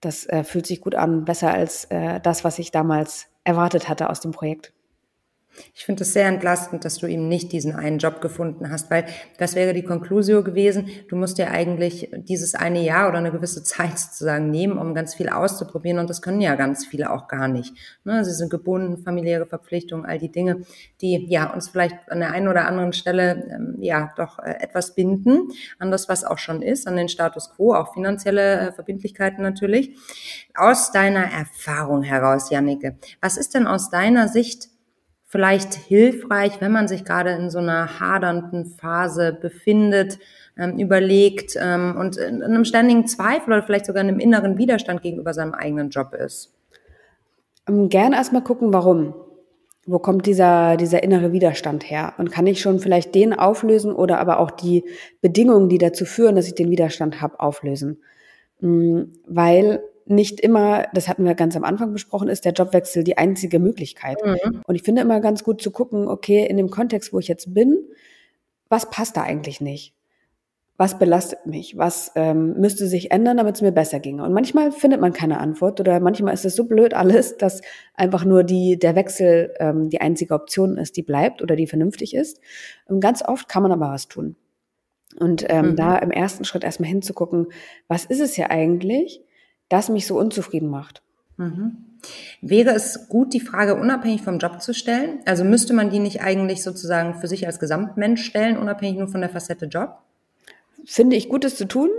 [0.03, 4.11] das äh, fühlt sich gut an, besser als äh, das, was ich damals erwartet hatte
[4.11, 4.73] aus dem Projekt.
[5.75, 9.05] Ich finde es sehr entlastend, dass du eben nicht diesen einen Job gefunden hast, weil
[9.39, 10.89] das wäre die Conclusio gewesen.
[11.09, 15.15] Du musst dir eigentlich dieses eine Jahr oder eine gewisse Zeit sozusagen nehmen, um ganz
[15.15, 15.99] viel auszuprobieren.
[15.99, 17.75] Und das können ja ganz viele auch gar nicht.
[18.05, 18.25] Ne?
[18.25, 20.63] Sie sind gebunden, familiäre Verpflichtungen, all die Dinge,
[21.01, 24.95] die ja uns vielleicht an der einen oder anderen Stelle ähm, ja doch äh, etwas
[24.95, 29.43] binden an das, was auch schon ist, an den Status quo, auch finanzielle äh, Verbindlichkeiten
[29.43, 29.97] natürlich.
[30.55, 34.72] Aus deiner Erfahrung heraus, Jannike, was ist denn aus deiner Sicht
[35.33, 40.19] vielleicht hilfreich, wenn man sich gerade in so einer hadernden Phase befindet,
[40.59, 45.01] ähm, überlegt ähm, und in einem ständigen Zweifel oder vielleicht sogar in einem inneren Widerstand
[45.01, 46.53] gegenüber seinem eigenen Job ist?
[47.67, 49.15] Ähm, Gerne erstmal gucken, warum.
[49.87, 52.13] Wo kommt dieser, dieser innere Widerstand her?
[52.19, 54.85] Und kann ich schon vielleicht den auflösen oder aber auch die
[55.23, 58.03] Bedingungen, die dazu führen, dass ich den Widerstand habe, auflösen?
[58.61, 63.19] Mm, weil nicht immer, das hatten wir ganz am Anfang besprochen, ist der Jobwechsel die
[63.19, 64.19] einzige Möglichkeit.
[64.25, 64.63] Mhm.
[64.67, 67.55] Und ich finde immer ganz gut zu gucken, okay, in dem Kontext, wo ich jetzt
[67.55, 67.79] bin,
[68.69, 69.95] was passt da eigentlich nicht?
[70.79, 71.77] Was belastet mich?
[71.77, 74.25] Was ähm, müsste sich ändern, damit es mir besser ginge?
[74.25, 77.61] Und manchmal findet man keine Antwort oder manchmal ist es so blöd alles, dass
[77.95, 82.15] einfach nur die, der Wechsel ähm, die einzige Option ist, die bleibt oder die vernünftig
[82.15, 82.41] ist.
[82.87, 84.37] Und ganz oft kann man aber was tun.
[85.19, 85.77] Und ähm, mhm.
[85.77, 87.49] da im ersten Schritt erstmal hinzugucken,
[87.89, 89.23] was ist es ja eigentlich?
[89.73, 91.03] Das mich so unzufrieden macht.
[91.37, 91.77] Mhm.
[92.41, 95.21] Wäre es gut, die Frage unabhängig vom Job zu stellen?
[95.25, 99.21] Also müsste man die nicht eigentlich sozusagen für sich als Gesamtmensch stellen, unabhängig nur von
[99.21, 99.99] der Facette Job?
[100.85, 101.91] Finde ich Gutes zu tun,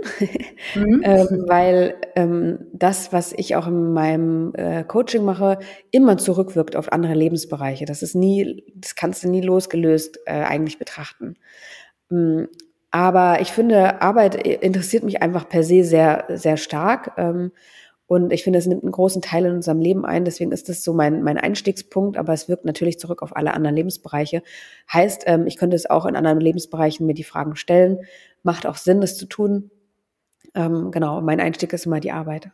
[0.74, 1.00] mhm.
[1.04, 5.58] ähm, weil ähm, das, was ich auch in meinem äh, Coaching mache,
[5.90, 7.86] immer zurückwirkt auf andere Lebensbereiche.
[7.86, 11.36] Das ist nie, das kannst du nie losgelöst äh, eigentlich betrachten.
[12.94, 17.10] Aber ich finde, Arbeit interessiert mich einfach per se sehr, sehr stark.
[17.16, 17.50] Ähm,
[18.06, 20.24] und ich finde, es nimmt einen großen Teil in unserem Leben ein.
[20.24, 22.16] Deswegen ist das so mein, mein Einstiegspunkt.
[22.16, 24.44] Aber es wirkt natürlich zurück auf alle anderen Lebensbereiche.
[24.92, 27.98] Heißt, ähm, ich könnte es auch in anderen Lebensbereichen mir die Fragen stellen.
[28.44, 29.72] Macht auch Sinn, das zu tun.
[30.54, 32.52] Ähm, genau, mein Einstieg ist immer die Arbeit.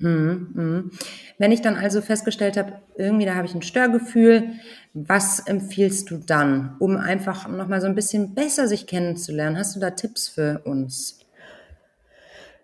[0.00, 0.90] Mhm, mhm.
[1.38, 4.52] Wenn ich dann also festgestellt habe, irgendwie da habe ich ein Störgefühl,
[4.94, 9.58] was empfiehlst du dann, um einfach nochmal so ein bisschen besser sich kennenzulernen?
[9.58, 11.18] Hast du da Tipps für uns?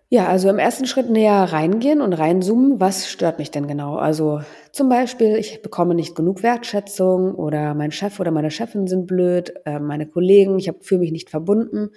[0.07, 3.95] Ja, also im ersten Schritt näher reingehen und reinzoomen, was stört mich denn genau?
[3.97, 9.07] Also zum Beispiel, ich bekomme nicht genug Wertschätzung oder mein Chef oder meine Chefin sind
[9.07, 11.89] blöd, äh, meine Kollegen, ich fühle mich nicht verbunden.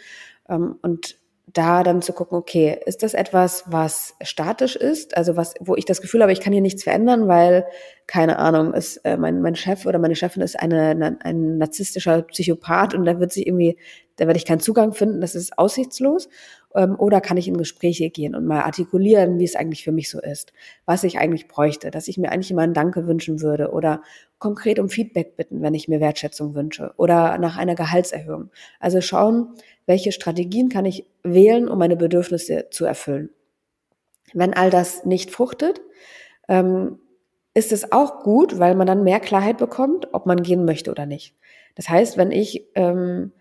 [0.49, 1.17] Ähm, und
[1.53, 5.85] da dann zu gucken, okay, ist das etwas, was statisch ist, also was, wo ich
[5.85, 7.67] das Gefühl habe, ich kann hier nichts verändern, weil
[8.07, 12.95] keine Ahnung, ist äh, mein, mein Chef oder meine Chefin ist eine, ein narzisstischer Psychopath
[12.95, 13.77] und da wird sich irgendwie,
[14.17, 16.29] da werde ich keinen Zugang finden, das ist aussichtslos.
[16.75, 20.11] Ähm, oder kann ich in Gespräche gehen und mal artikulieren, wie es eigentlich für mich
[20.11, 20.53] so ist,
[20.85, 24.03] was ich eigentlich bräuchte, dass ich mir eigentlich immer ein Danke wünschen würde oder
[24.39, 28.51] konkret um Feedback bitten, wenn ich mir Wertschätzung wünsche oder nach einer Gehaltserhöhung.
[28.81, 29.55] Also schauen,
[29.87, 33.31] welche Strategien kann ich wählen, um meine Bedürfnisse zu erfüllen.
[34.35, 35.81] Wenn all das nicht fruchtet,
[36.49, 36.99] ähm,
[37.55, 41.07] ist es auch gut, weil man dann mehr Klarheit bekommt, ob man gehen möchte oder
[41.07, 41.35] nicht.
[41.75, 43.33] Das heißt, wenn ich ähm,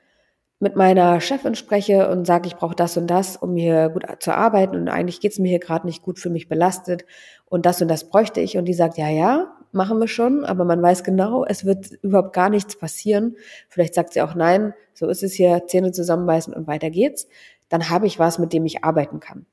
[0.59, 4.33] mit meiner Chefin spreche und sage, ich brauche das und das, um hier gut zu
[4.33, 7.05] arbeiten und eigentlich geht's mir hier gerade nicht gut, für mich belastet
[7.45, 10.65] und das und das bräuchte ich und die sagt, ja, ja, machen wir schon, aber
[10.65, 13.35] man weiß genau, es wird überhaupt gar nichts passieren.
[13.69, 17.27] Vielleicht sagt sie auch nein, so ist es hier, Zähne zusammenbeißen und weiter geht's.
[17.69, 19.45] Dann habe ich was, mit dem ich arbeiten kann.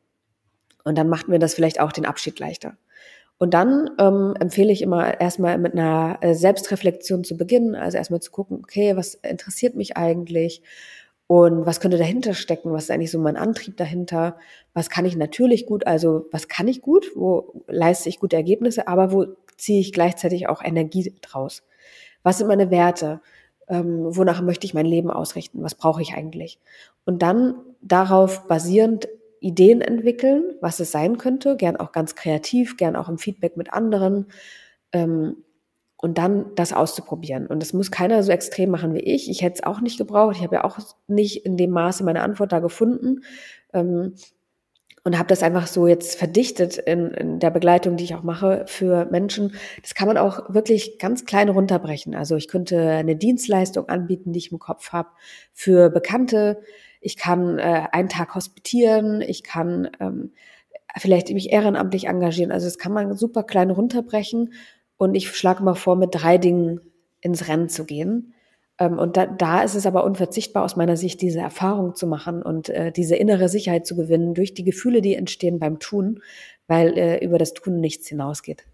[0.84, 2.76] Und dann macht mir das vielleicht auch den Abschied leichter.
[3.38, 8.20] Und dann ähm, empfehle ich immer erstmal mit einer äh, Selbstreflexion zu beginnen, also erstmal
[8.20, 10.62] zu gucken, okay, was interessiert mich eigentlich?
[11.26, 12.72] Und was könnte dahinter stecken?
[12.72, 14.36] Was ist eigentlich so mein Antrieb dahinter?
[14.74, 15.86] Was kann ich natürlich gut?
[15.86, 17.10] Also was kann ich gut?
[17.14, 18.88] Wo leiste ich gute Ergebnisse?
[18.88, 21.62] Aber wo ziehe ich gleichzeitig auch Energie draus?
[22.22, 23.20] Was sind meine Werte?
[23.68, 25.62] Ähm, wonach möchte ich mein Leben ausrichten?
[25.62, 26.58] Was brauche ich eigentlich?
[27.06, 29.08] Und dann darauf basierend
[29.44, 33.72] Ideen entwickeln, was es sein könnte, gern auch ganz kreativ, gern auch im Feedback mit
[33.72, 34.26] anderen.
[34.92, 35.36] Ähm,
[35.96, 37.46] und dann das auszuprobieren.
[37.46, 39.30] Und das muss keiner so extrem machen wie ich.
[39.30, 40.36] Ich hätte es auch nicht gebraucht.
[40.36, 43.22] Ich habe ja auch nicht in dem Maße meine Antwort da gefunden.
[43.72, 44.14] Ähm,
[45.04, 48.64] und habe das einfach so jetzt verdichtet in, in, der Begleitung, die ich auch mache
[48.66, 49.54] für Menschen.
[49.82, 52.14] Das kann man auch wirklich ganz klein runterbrechen.
[52.14, 55.10] Also ich könnte eine Dienstleistung anbieten, die ich im Kopf habe,
[55.52, 56.62] für Bekannte.
[57.04, 59.20] Ich kann äh, einen Tag hospitieren.
[59.20, 60.32] Ich kann ähm,
[60.96, 62.50] vielleicht mich ehrenamtlich engagieren.
[62.50, 64.54] Also das kann man super klein runterbrechen.
[64.96, 66.80] Und ich schlage mal vor, mit drei Dingen
[67.20, 68.32] ins Rennen zu gehen.
[68.78, 72.42] Ähm, und da, da ist es aber unverzichtbar aus meiner Sicht, diese Erfahrung zu machen
[72.42, 76.22] und äh, diese innere Sicherheit zu gewinnen durch die Gefühle, die entstehen beim Tun,
[76.68, 78.64] weil äh, über das Tun nichts hinausgeht.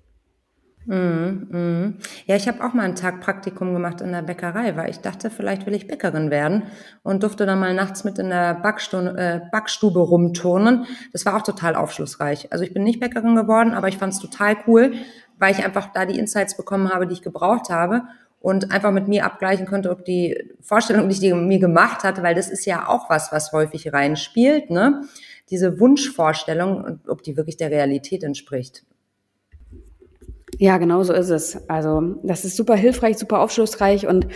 [0.87, 1.99] Mm, mm.
[2.27, 5.29] Ja, ich habe auch mal einen Tag Praktikum gemacht in der Bäckerei, weil ich dachte,
[5.31, 6.65] vielleicht will ich Bäckerin werden
[7.03, 10.87] und durfte dann mal nachts mit in der Backstube, äh, Backstube rumturnen.
[11.13, 12.51] Das war auch total aufschlussreich.
[12.51, 14.95] Also ich bin nicht Bäckerin geworden, aber ich fand es total cool,
[15.39, 18.05] weil ich einfach da die Insights bekommen habe, die ich gebraucht habe
[18.41, 22.35] und einfach mit mir abgleichen konnte, ob die Vorstellung, die ich mir gemacht hatte, weil
[22.35, 25.03] das ist ja auch was, was häufig reinspielt, ne?
[25.51, 28.85] Diese Wunschvorstellung, ob die wirklich der Realität entspricht.
[30.61, 31.57] Ja, genau so ist es.
[31.71, 34.27] Also das ist super hilfreich, super aufschlussreich und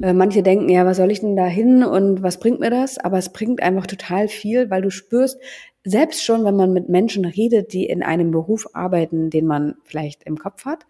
[0.00, 2.98] äh, manche denken, ja, was soll ich denn da hin und was bringt mir das?
[2.98, 5.40] Aber es bringt einfach total viel, weil du spürst,
[5.82, 10.22] selbst schon, wenn man mit Menschen redet, die in einem Beruf arbeiten, den man vielleicht
[10.22, 10.86] im Kopf hat,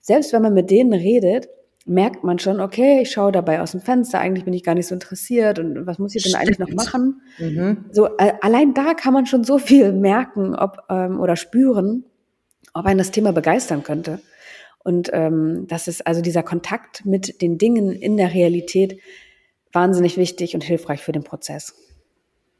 [0.00, 1.50] selbst wenn man mit denen redet,
[1.84, 4.86] merkt man schon, okay, ich schaue dabei aus dem Fenster, eigentlich bin ich gar nicht
[4.86, 7.20] so interessiert und was muss ich denn eigentlich noch machen?
[7.38, 7.84] Mhm.
[7.92, 12.04] So allein da kann man schon so viel merken, ob ähm, oder spüren,
[12.74, 14.20] ob ein das Thema begeistern könnte.
[14.82, 18.98] Und ähm, das ist also dieser Kontakt mit den Dingen in der Realität
[19.72, 21.74] wahnsinnig wichtig und hilfreich für den Prozess.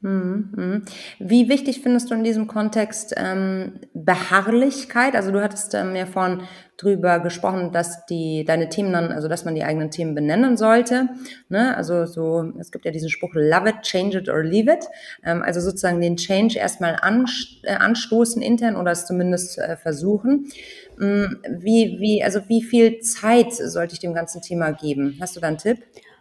[0.02, 0.82] Mhm, mhm.
[1.18, 5.14] Wie wichtig findest du in diesem Kontext ähm, Beharrlichkeit?
[5.14, 6.40] Also du hattest ähm, ja vorhin
[6.78, 11.10] drüber gesprochen, dass die deine Themen dann, also dass man die eigenen Themen benennen sollte.
[11.50, 11.76] Ne?
[11.76, 14.86] Also so, es gibt ja diesen Spruch Love it, change it or leave it.
[15.22, 20.50] Ähm, also sozusagen den Change erstmal anst äh, anstoßen intern oder es zumindest äh, versuchen.
[20.98, 25.18] Ähm, wie, wie, also wie viel Zeit sollte ich dem ganzen Thema geben?
[25.20, 25.76] Hast du da einen Tipp?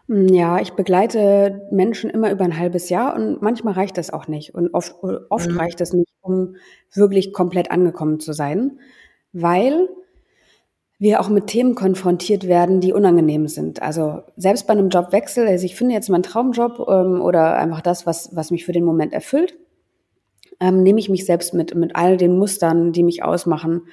[0.10, 4.28] Hm, ja, ich begleite Menschen immer über ein halbes Jahr und manchmal reicht das auch
[4.28, 4.56] nicht.
[4.56, 4.96] Und oft,
[5.30, 5.58] oft mhm.
[5.58, 6.56] reicht das nicht, um
[6.94, 8.80] wirklich komplett angekommen zu sein,
[9.32, 9.88] weil
[10.98, 13.82] wir auch mit Themen konfrontiert werden, die unangenehm sind.
[13.82, 18.06] Also selbst bei einem Jobwechsel, also ich finde jetzt meinen Traumjob ähm, oder einfach das,
[18.06, 19.56] was, was mich für den Moment erfüllt,
[20.60, 23.84] ähm, nehme ich mich selbst mit, mit all den Mustern, die mich ausmachen,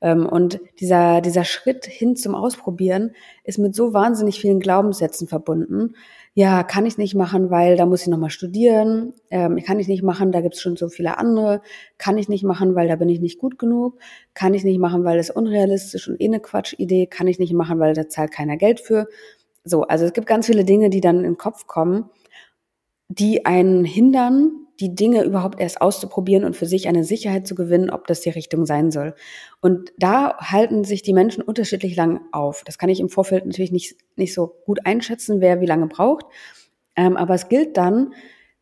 [0.00, 3.12] und dieser, dieser Schritt hin zum Ausprobieren
[3.44, 5.94] ist mit so wahnsinnig vielen Glaubenssätzen verbunden.
[6.34, 9.12] Ja, kann ich nicht machen, weil da muss ich nochmal studieren.
[9.28, 11.62] Ähm, kann ich nicht machen, da gibt's schon so viele andere.
[11.98, 13.98] Kann ich nicht machen, weil da bin ich nicht gut genug.
[14.34, 17.06] Kann ich nicht machen, weil das unrealistisch und eh eine Quatschidee.
[17.06, 19.08] Kann ich nicht machen, weil da zahlt keiner Geld für.
[19.64, 22.08] So, also es gibt ganz viele Dinge, die dann in den Kopf kommen,
[23.08, 27.90] die einen hindern, die Dinge überhaupt erst auszuprobieren und für sich eine Sicherheit zu gewinnen,
[27.90, 29.14] ob das die Richtung sein soll.
[29.60, 32.62] Und da halten sich die Menschen unterschiedlich lang auf.
[32.64, 36.26] Das kann ich im Vorfeld natürlich nicht, nicht so gut einschätzen, wer wie lange braucht.
[36.96, 38.12] Ähm, aber es gilt dann,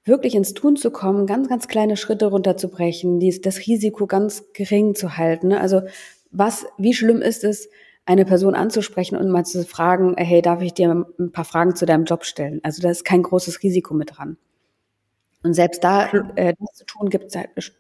[0.07, 4.95] wirklich ins Tun zu kommen, ganz, ganz kleine Schritte runterzubrechen, dies, das Risiko ganz gering
[4.95, 5.49] zu halten.
[5.49, 5.61] Ne?
[5.61, 5.83] Also
[6.31, 7.69] was, wie schlimm ist es,
[8.07, 11.87] eine Person anzusprechen und mal zu fragen, hey, darf ich dir ein paar Fragen zu
[11.87, 12.61] deinem Job stellen?
[12.63, 14.37] Also da ist kein großes Risiko mit dran.
[15.47, 17.33] Und selbst da äh, das zu tun, gibt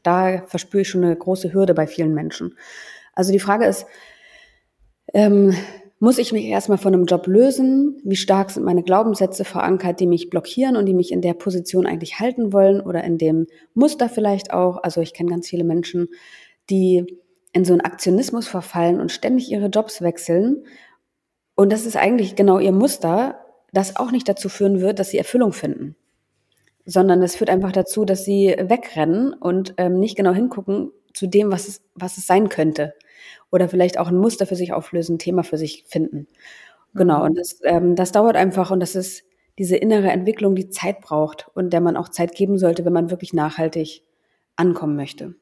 [0.04, 2.56] da verspüre ich schon eine große Hürde bei vielen Menschen.
[3.12, 3.86] Also die Frage ist,
[5.12, 5.52] ähm,
[5.98, 8.00] muss ich mich erstmal von einem Job lösen?
[8.04, 11.86] Wie stark sind meine Glaubenssätze verankert, die mich blockieren und die mich in der Position
[11.86, 14.76] eigentlich halten wollen oder in dem Muster vielleicht auch?
[14.84, 16.08] Also ich kenne ganz viele Menschen,
[16.70, 17.18] die
[17.52, 20.62] in so einen Aktionismus verfallen und ständig ihre Jobs wechseln.
[21.56, 23.40] Und das ist eigentlich genau ihr Muster,
[23.72, 25.96] das auch nicht dazu führen wird, dass sie Erfüllung finden
[26.86, 31.50] sondern es führt einfach dazu, dass sie wegrennen und ähm, nicht genau hingucken zu dem,
[31.50, 32.94] was es, was es sein könnte.
[33.50, 36.28] Oder vielleicht auch ein Muster für sich auflösen, ein Thema für sich finden.
[36.94, 39.24] Genau, und das, ähm, das dauert einfach und das ist
[39.58, 43.10] diese innere Entwicklung, die Zeit braucht und der man auch Zeit geben sollte, wenn man
[43.10, 44.02] wirklich nachhaltig
[44.56, 45.34] ankommen möchte.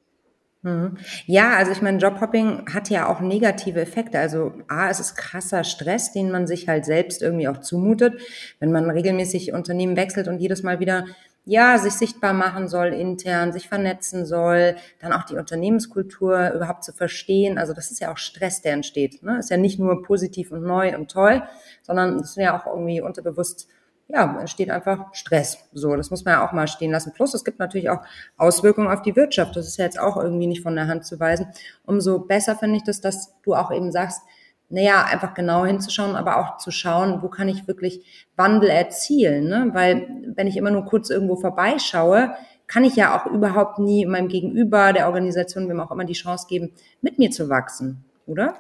[0.63, 0.97] Mhm.
[1.27, 4.19] Ja, also ich meine, Jobhopping hat ja auch negative Effekte.
[4.19, 8.15] Also A, es ist krasser Stress, den man sich halt selbst irgendwie auch zumutet,
[8.61, 11.05] wenn man regelmäßig Unternehmen wechselt und jedes Mal wieder
[11.47, 16.93] ja, sich sichtbar machen soll intern, sich vernetzen soll, dann auch die Unternehmenskultur überhaupt zu
[16.93, 17.59] verstehen.
[17.59, 19.23] Also das ist ja auch Stress, der entsteht.
[19.23, 19.39] Ne?
[19.39, 21.43] Ist ja nicht nur positiv und neu und toll,
[21.83, 23.69] sondern es ist ja auch irgendwie unterbewusst,
[24.09, 25.59] ja, entsteht einfach Stress.
[25.73, 27.13] So, das muss man ja auch mal stehen lassen.
[27.15, 28.01] Plus, es gibt natürlich auch
[28.37, 29.57] Auswirkungen auf die Wirtschaft.
[29.57, 31.47] Das ist ja jetzt auch irgendwie nicht von der Hand zu weisen.
[31.85, 34.21] Umso besser finde ich das, dass du auch eben sagst,
[34.69, 39.49] naja, einfach genau hinzuschauen, aber auch zu schauen, wo kann ich wirklich Wandel erzielen.
[39.49, 39.71] Ne?
[39.73, 42.35] Weil wenn ich immer nur kurz irgendwo vorbeischaue,
[42.67, 46.47] kann ich ja auch überhaupt nie meinem Gegenüber, der Organisation, wem auch immer die Chance
[46.49, 48.55] geben, mit mir zu wachsen, oder?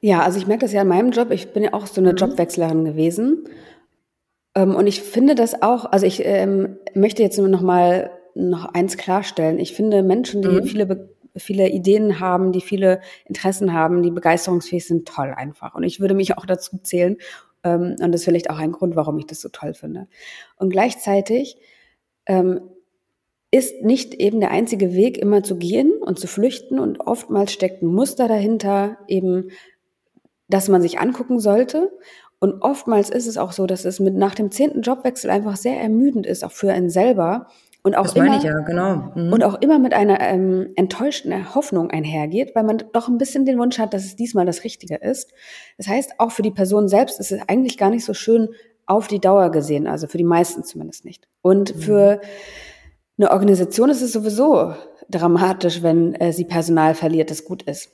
[0.00, 1.30] Ja, also ich merke das ja in meinem Job.
[1.30, 2.16] Ich bin ja auch so eine mhm.
[2.16, 3.44] Jobwechslerin gewesen.
[4.54, 8.72] Ähm, und ich finde das auch, also ich ähm, möchte jetzt nur noch mal noch
[8.72, 9.58] eins klarstellen.
[9.58, 10.64] Ich finde Menschen, die mhm.
[10.64, 11.08] viele,
[11.38, 15.74] viele Ideen haben, die viele Interessen haben, die begeisterungsfähig sind, toll einfach.
[15.74, 17.16] Und ich würde mich auch dazu zählen.
[17.64, 20.08] Ähm, und das ist vielleicht auch ein Grund, warum ich das so toll finde.
[20.56, 21.56] Und gleichzeitig
[22.26, 22.60] ähm,
[23.50, 26.78] ist nicht eben der einzige Weg, immer zu gehen und zu flüchten.
[26.78, 29.50] Und oftmals steckt ein Muster dahinter, eben
[30.48, 31.90] das man sich angucken sollte.
[32.40, 35.80] Und oftmals ist es auch so, dass es mit nach dem zehnten Jobwechsel einfach sehr
[35.80, 37.48] ermüdend ist, auch für einen selber.
[37.88, 39.12] Und auch das immer, meine ich ja, genau.
[39.14, 39.32] Mhm.
[39.32, 43.58] Und auch immer mit einer ähm, enttäuschten Hoffnung einhergeht, weil man doch ein bisschen den
[43.58, 45.32] Wunsch hat, dass es diesmal das Richtige ist.
[45.78, 48.50] Das heißt, auch für die Person selbst ist es eigentlich gar nicht so schön
[48.84, 51.28] auf die Dauer gesehen, also für die meisten zumindest nicht.
[51.40, 51.80] Und mhm.
[51.80, 52.20] für
[53.16, 54.74] eine Organisation ist es sowieso
[55.08, 57.90] dramatisch, wenn äh, sie Personal verliert, das gut ist.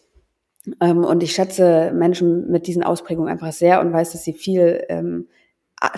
[0.81, 4.85] Ähm, und ich schätze Menschen mit diesen Ausprägungen einfach sehr und weiß, dass sie viel,
[4.89, 5.29] ähm,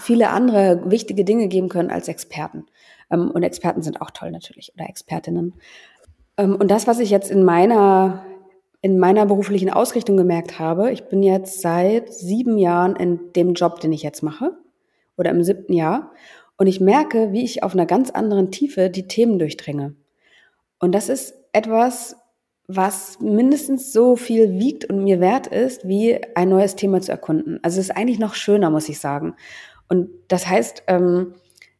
[0.00, 2.66] viele andere wichtige Dinge geben können als Experten.
[3.10, 5.54] Ähm, und Experten sind auch toll natürlich oder Expertinnen.
[6.36, 8.24] Ähm, und das, was ich jetzt in meiner,
[8.80, 13.80] in meiner beruflichen Ausrichtung gemerkt habe, ich bin jetzt seit sieben Jahren in dem Job,
[13.80, 14.56] den ich jetzt mache
[15.16, 16.12] oder im siebten Jahr.
[16.58, 19.94] Und ich merke, wie ich auf einer ganz anderen Tiefe die Themen durchdringe.
[20.78, 22.16] Und das ist etwas,
[22.68, 27.60] was mindestens so viel wiegt und mir wert ist, wie ein neues Thema zu erkunden.
[27.62, 29.36] Also es ist eigentlich noch schöner, muss ich sagen.
[29.88, 31.34] Und das heißt, ähm,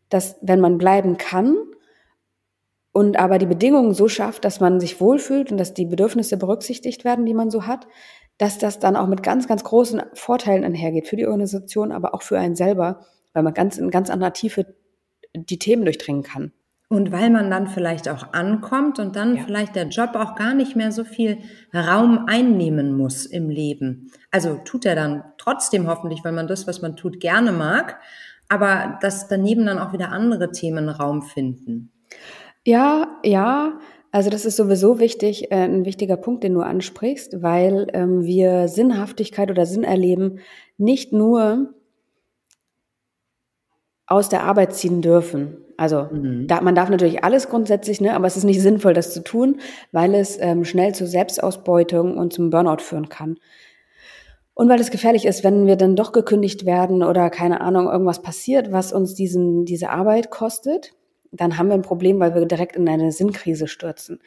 [0.09, 1.57] dass wenn man bleiben kann
[2.93, 7.05] und aber die Bedingungen so schafft, dass man sich wohlfühlt und dass die Bedürfnisse berücksichtigt
[7.05, 7.87] werden, die man so hat,
[8.39, 12.23] dass das dann auch mit ganz, ganz großen Vorteilen einhergeht für die Organisation, aber auch
[12.23, 14.75] für einen selber, weil man ganz in ganz anderer Tiefe
[15.35, 16.53] die Themen durchdringen kann.
[16.89, 19.43] Und weil man dann vielleicht auch ankommt und dann ja.
[19.45, 21.39] vielleicht der Job auch gar nicht mehr so viel
[21.75, 24.13] Raum einnehmen muss im Leben.
[24.31, 27.99] Also tut er dann trotzdem hoffentlich, weil man das, was man tut, gerne mag,
[28.49, 31.93] aber dass daneben dann auch wieder andere Themen Raum finden.
[32.65, 33.79] Ja, ja.
[34.13, 38.69] Also das ist sowieso wichtig, äh, ein wichtiger Punkt, den du ansprichst, weil ähm, wir
[38.69, 40.39] Sinnhaftigkeit oder Sinn erleben
[40.79, 41.75] nicht nur
[44.07, 45.59] aus der Arbeit ziehen dürfen.
[45.77, 46.47] Also mhm.
[46.47, 49.61] da, man darf natürlich alles grundsätzlich, ne, aber es ist nicht sinnvoll, das zu tun,
[49.93, 53.39] weil es ähm, schnell zu Selbstausbeutung und zum Burnout führen kann.
[54.57, 58.23] Und weil es gefährlich ist, wenn wir dann doch gekündigt werden oder keine Ahnung, irgendwas
[58.23, 60.95] passiert, was uns diesen, diese Arbeit kostet,
[61.31, 64.19] dann haben wir ein Problem, weil wir direkt in eine Sinnkrise stürzen.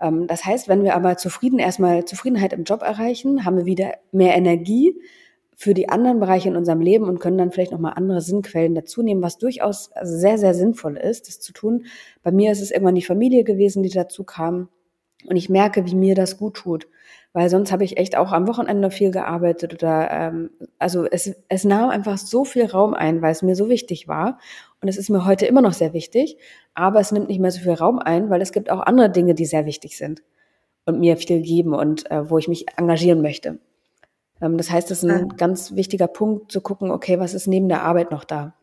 [0.00, 3.92] Ähm, das heißt, wenn wir aber zufrieden erstmal Zufriedenheit im Job erreichen, haben wir wieder
[4.10, 4.98] mehr Energie,
[5.54, 9.02] für die anderen Bereiche in unserem Leben und können dann vielleicht nochmal andere Sinnquellen dazu
[9.02, 11.84] nehmen, was durchaus sehr, sehr sinnvoll ist, das zu tun.
[12.22, 14.70] Bei mir ist es irgendwann die Familie gewesen, die dazu kam.
[15.26, 16.88] Und ich merke, wie mir das gut tut.
[17.34, 21.64] Weil sonst habe ich echt auch am Wochenende viel gearbeitet oder ähm, also es, es
[21.64, 24.38] nahm einfach so viel Raum ein, weil es mir so wichtig war.
[24.80, 26.38] Und es ist mir heute immer noch sehr wichtig,
[26.74, 29.34] aber es nimmt nicht mehr so viel Raum ein, weil es gibt auch andere Dinge,
[29.34, 30.22] die sehr wichtig sind
[30.86, 33.58] und mir viel geben und äh, wo ich mich engagieren möchte.
[34.40, 35.34] Ähm, das heißt, es ist ein ja.
[35.36, 38.54] ganz wichtiger Punkt zu gucken, okay, was ist neben der Arbeit noch da?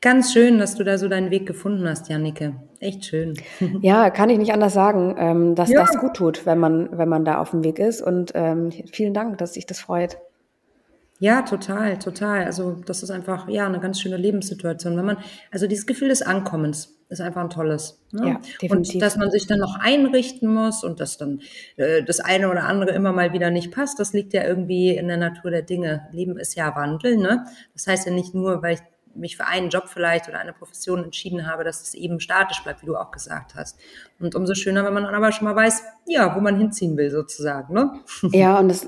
[0.00, 2.54] Ganz schön, dass du da so deinen Weg gefunden hast, Jannike.
[2.80, 3.34] Echt schön.
[3.82, 5.80] Ja, kann ich nicht anders sagen, ähm, dass ja.
[5.80, 8.00] das gut tut, wenn man, wenn man da auf dem Weg ist.
[8.00, 10.18] Und ähm, vielen Dank, dass sich das freut.
[11.20, 12.44] Ja, total, total.
[12.44, 15.18] Also das ist einfach ja eine ganz schöne Lebenssituation, wenn man
[15.50, 18.04] also dieses Gefühl des Ankommens ist einfach ein tolles.
[18.12, 18.28] Ne?
[18.28, 18.94] Ja, definitiv.
[18.94, 21.40] Und dass man sich dann noch einrichten muss und dass dann
[21.76, 25.08] äh, das eine oder andere immer mal wieder nicht passt, das liegt ja irgendwie in
[25.08, 26.08] der Natur der Dinge.
[26.12, 27.46] Leben ist ja Wandel, ne?
[27.72, 28.80] Das heißt ja nicht nur, weil ich
[29.18, 32.82] mich für einen Job vielleicht oder eine Profession entschieden habe, dass es eben statisch bleibt,
[32.82, 33.78] wie du auch gesagt hast.
[34.20, 37.10] Und umso schöner, wenn man dann aber schon mal weiß, ja, wo man hinziehen will
[37.10, 37.74] sozusagen.
[37.74, 37.92] Ne?
[38.32, 38.86] Ja, und das,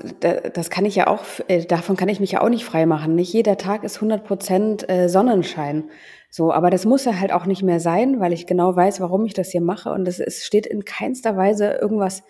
[0.53, 3.15] das kann ich ja auch, äh, davon kann ich mich ja auch nicht frei machen.
[3.15, 5.89] Nicht jeder Tag ist 100 Prozent äh, Sonnenschein.
[6.29, 9.25] So, aber das muss ja halt auch nicht mehr sein, weil ich genau weiß, warum
[9.25, 9.91] ich das hier mache.
[9.91, 12.23] Und es steht in keinster Weise irgendwas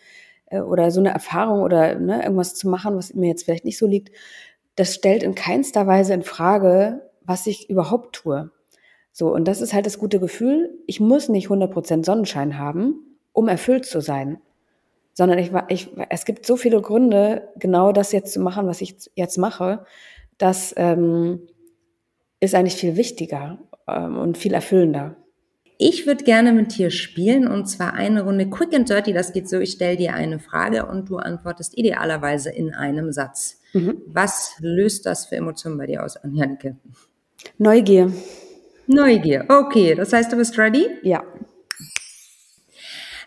[0.47, 3.77] äh, oder so eine Erfahrung oder ne, irgendwas zu machen, was mir jetzt vielleicht nicht
[3.77, 4.09] so liegt.
[4.75, 8.51] Das stellt in keinster Weise in Frage, was ich überhaupt tue.
[9.11, 10.71] So, und das ist halt das gute Gefühl.
[10.87, 14.39] Ich muss nicht 100% Sonnenschein haben, um erfüllt zu sein.
[15.13, 18.95] Sondern ich, ich, es gibt so viele Gründe, genau das jetzt zu machen, was ich
[19.15, 19.85] jetzt mache.
[20.37, 21.41] Das ähm,
[22.39, 25.17] ist eigentlich viel wichtiger ähm, und viel erfüllender.
[25.83, 29.13] Ich würde gerne mit dir spielen und zwar eine Runde Quick and Dirty.
[29.13, 33.61] Das geht so, ich stelle dir eine Frage und du antwortest idealerweise in einem Satz.
[33.73, 33.99] Mhm.
[34.05, 36.77] Was löst das für Emotionen bei dir aus, Anjanike?
[37.57, 38.11] Neugier.
[38.87, 39.45] Neugier.
[39.47, 40.87] Okay, das heißt, du bist ready?
[41.03, 41.23] Ja.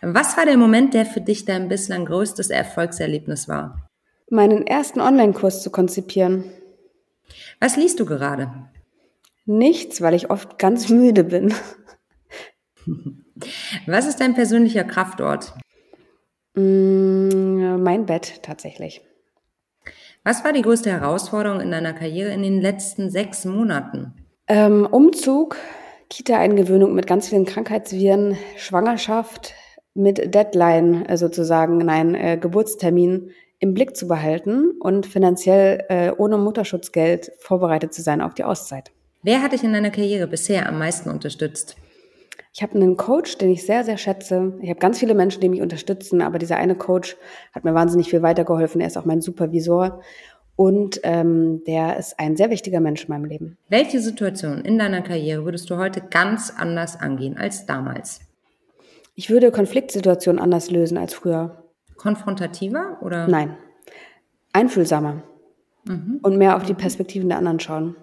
[0.03, 3.89] Was war der Moment, der für dich dein bislang größtes Erfolgserlebnis war?
[4.29, 6.45] Meinen ersten Online-Kurs zu konzipieren.
[7.61, 8.53] Was liest du gerade?
[9.47, 11.55] Nichts, weil ich oft ganz müde bin.
[13.87, 15.55] Was ist dein persönlicher Kraftort?
[16.55, 19.01] Mm, mein Bett tatsächlich.
[20.27, 24.15] Was war die größte Herausforderung in deiner Karriere in den letzten sechs Monaten?
[24.49, 25.59] Ähm, Umzug,
[26.09, 29.53] Kita-Eingewöhnung mit ganz vielen Krankheitsviren, Schwangerschaft,
[29.93, 36.39] mit Deadline äh, sozusagen, nein, äh, Geburtstermin im Blick zu behalten und finanziell äh, ohne
[36.39, 38.93] Mutterschutzgeld vorbereitet zu sein auf die Auszeit.
[39.23, 41.77] Wer hat dich in deiner Karriere bisher am meisten unterstützt?
[42.57, 44.57] Ich habe einen Coach, den ich sehr, sehr schätze.
[44.63, 47.17] Ich habe ganz viele Menschen, die mich unterstützen, aber dieser eine Coach
[47.53, 48.81] hat mir wahnsinnig viel weitergeholfen.
[48.81, 50.01] Er ist auch mein Supervisor
[50.55, 53.59] und ähm, der ist ein sehr wichtiger Mensch in meinem Leben.
[53.69, 58.21] Welche Situation in deiner Karriere würdest du heute ganz anders angehen als damals?
[59.17, 61.65] Ich würde Konfliktsituationen anders lösen als früher.
[61.97, 63.27] Konfrontativer oder?
[63.27, 63.57] Nein.
[64.53, 65.25] Einfühlsamer.
[65.87, 66.21] Mhm.
[66.23, 67.97] Und mehr auf die Perspektiven der anderen schauen.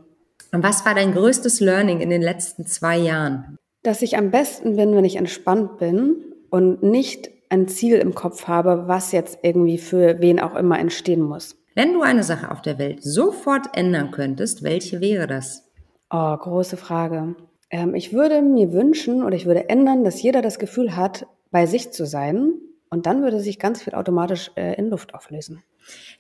[0.52, 3.58] Und was war dein größtes Learning in den letzten zwei Jahren?
[3.84, 8.48] Dass ich am besten bin, wenn ich entspannt bin und nicht ein Ziel im Kopf
[8.48, 11.58] habe, was jetzt irgendwie für wen auch immer entstehen muss.
[11.74, 15.70] Wenn du eine Sache auf der Welt sofort ändern könntest, welche wäre das?
[16.10, 17.36] Oh, große Frage.
[17.70, 21.66] Ähm, ich würde mir wünschen oder ich würde ändern, dass jeder das Gefühl hat, bei
[21.66, 22.54] sich zu sein.
[22.90, 25.64] Und dann würde sich ganz viel automatisch äh, in Luft auflösen.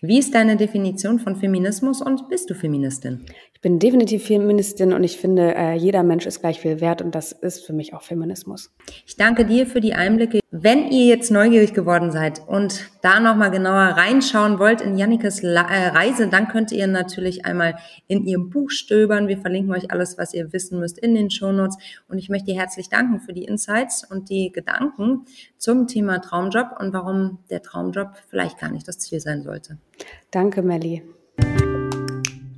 [0.01, 3.25] Wie ist deine Definition von Feminismus und bist du Feministin?
[3.53, 7.15] Ich bin definitiv Feministin und ich finde, äh, jeder Mensch ist gleich viel wert und
[7.15, 8.73] das ist für mich auch Feminismus.
[9.05, 10.40] Ich danke dir für die Einblicke.
[10.63, 15.57] Wenn ihr jetzt neugierig geworden seid und da nochmal genauer reinschauen wollt in Jannikes äh,
[15.57, 19.27] Reise, dann könnt ihr natürlich einmal in ihrem Buch stöbern.
[19.27, 21.77] Wir verlinken euch alles, was ihr wissen müsst in den Shownotes.
[22.07, 25.25] Und ich möchte dir herzlich danken für die Insights und die Gedanken
[25.57, 29.79] zum Thema Traumjob und warum der Traumjob vielleicht gar nicht das Ziel sein sollte.
[30.29, 31.01] Danke, Melli.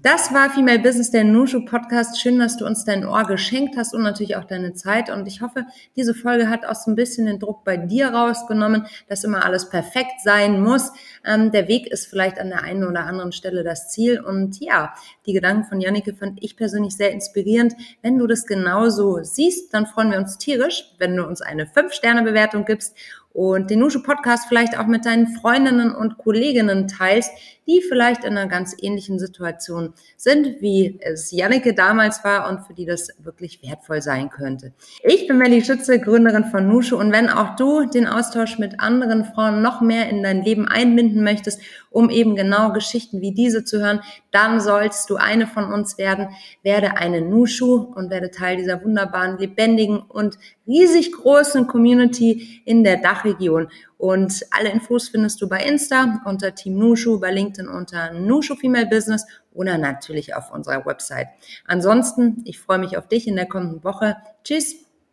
[0.04, 2.20] Das war Female Business, der Nushu Podcast.
[2.20, 5.10] Schön, dass du uns dein Ohr geschenkt hast und natürlich auch deine Zeit.
[5.10, 8.86] Und ich hoffe, diese Folge hat auch so ein bisschen den Druck bei dir rausgenommen,
[9.08, 10.92] dass immer alles perfekt sein muss.
[11.24, 14.20] Ähm, der Weg ist vielleicht an der einen oder anderen Stelle das Ziel.
[14.20, 14.94] Und ja,
[15.26, 17.74] die Gedanken von Jannike fand ich persönlich sehr inspirierend.
[18.02, 22.66] Wenn du das genauso siehst, dann freuen wir uns tierisch, wenn du uns eine 5-Sterne-Bewertung
[22.66, 22.94] gibst
[23.34, 27.32] und den Nushu Podcast vielleicht auch mit deinen Freundinnen und Kolleginnen teilst,
[27.68, 32.74] die vielleicht in einer ganz ähnlichen Situation sind, wie es Jannike damals war und für
[32.74, 34.74] die das wirklich wertvoll sein könnte.
[35.04, 39.26] Ich bin Melly Schütze, Gründerin von Nushu und wenn auch du den Austausch mit anderen
[39.26, 43.80] Frauen noch mehr in dein Leben einbinden möchtest, um eben genau Geschichten wie diese zu
[43.80, 44.02] hören,
[44.32, 46.30] dann sollst du eine von uns werden.
[46.64, 50.38] Werde eine Nushu und werde Teil dieser wunderbaren, lebendigen und
[50.68, 53.70] riesig großen Community in der Dachregion.
[54.04, 58.88] Und alle Infos findest du bei Insta unter Team Nushu, bei LinkedIn unter Nushu Female
[58.88, 61.30] Business oder natürlich auf unserer Website.
[61.68, 64.18] Ansonsten, ich freue mich auf dich in der kommenden Woche.
[64.44, 64.83] Tschüss!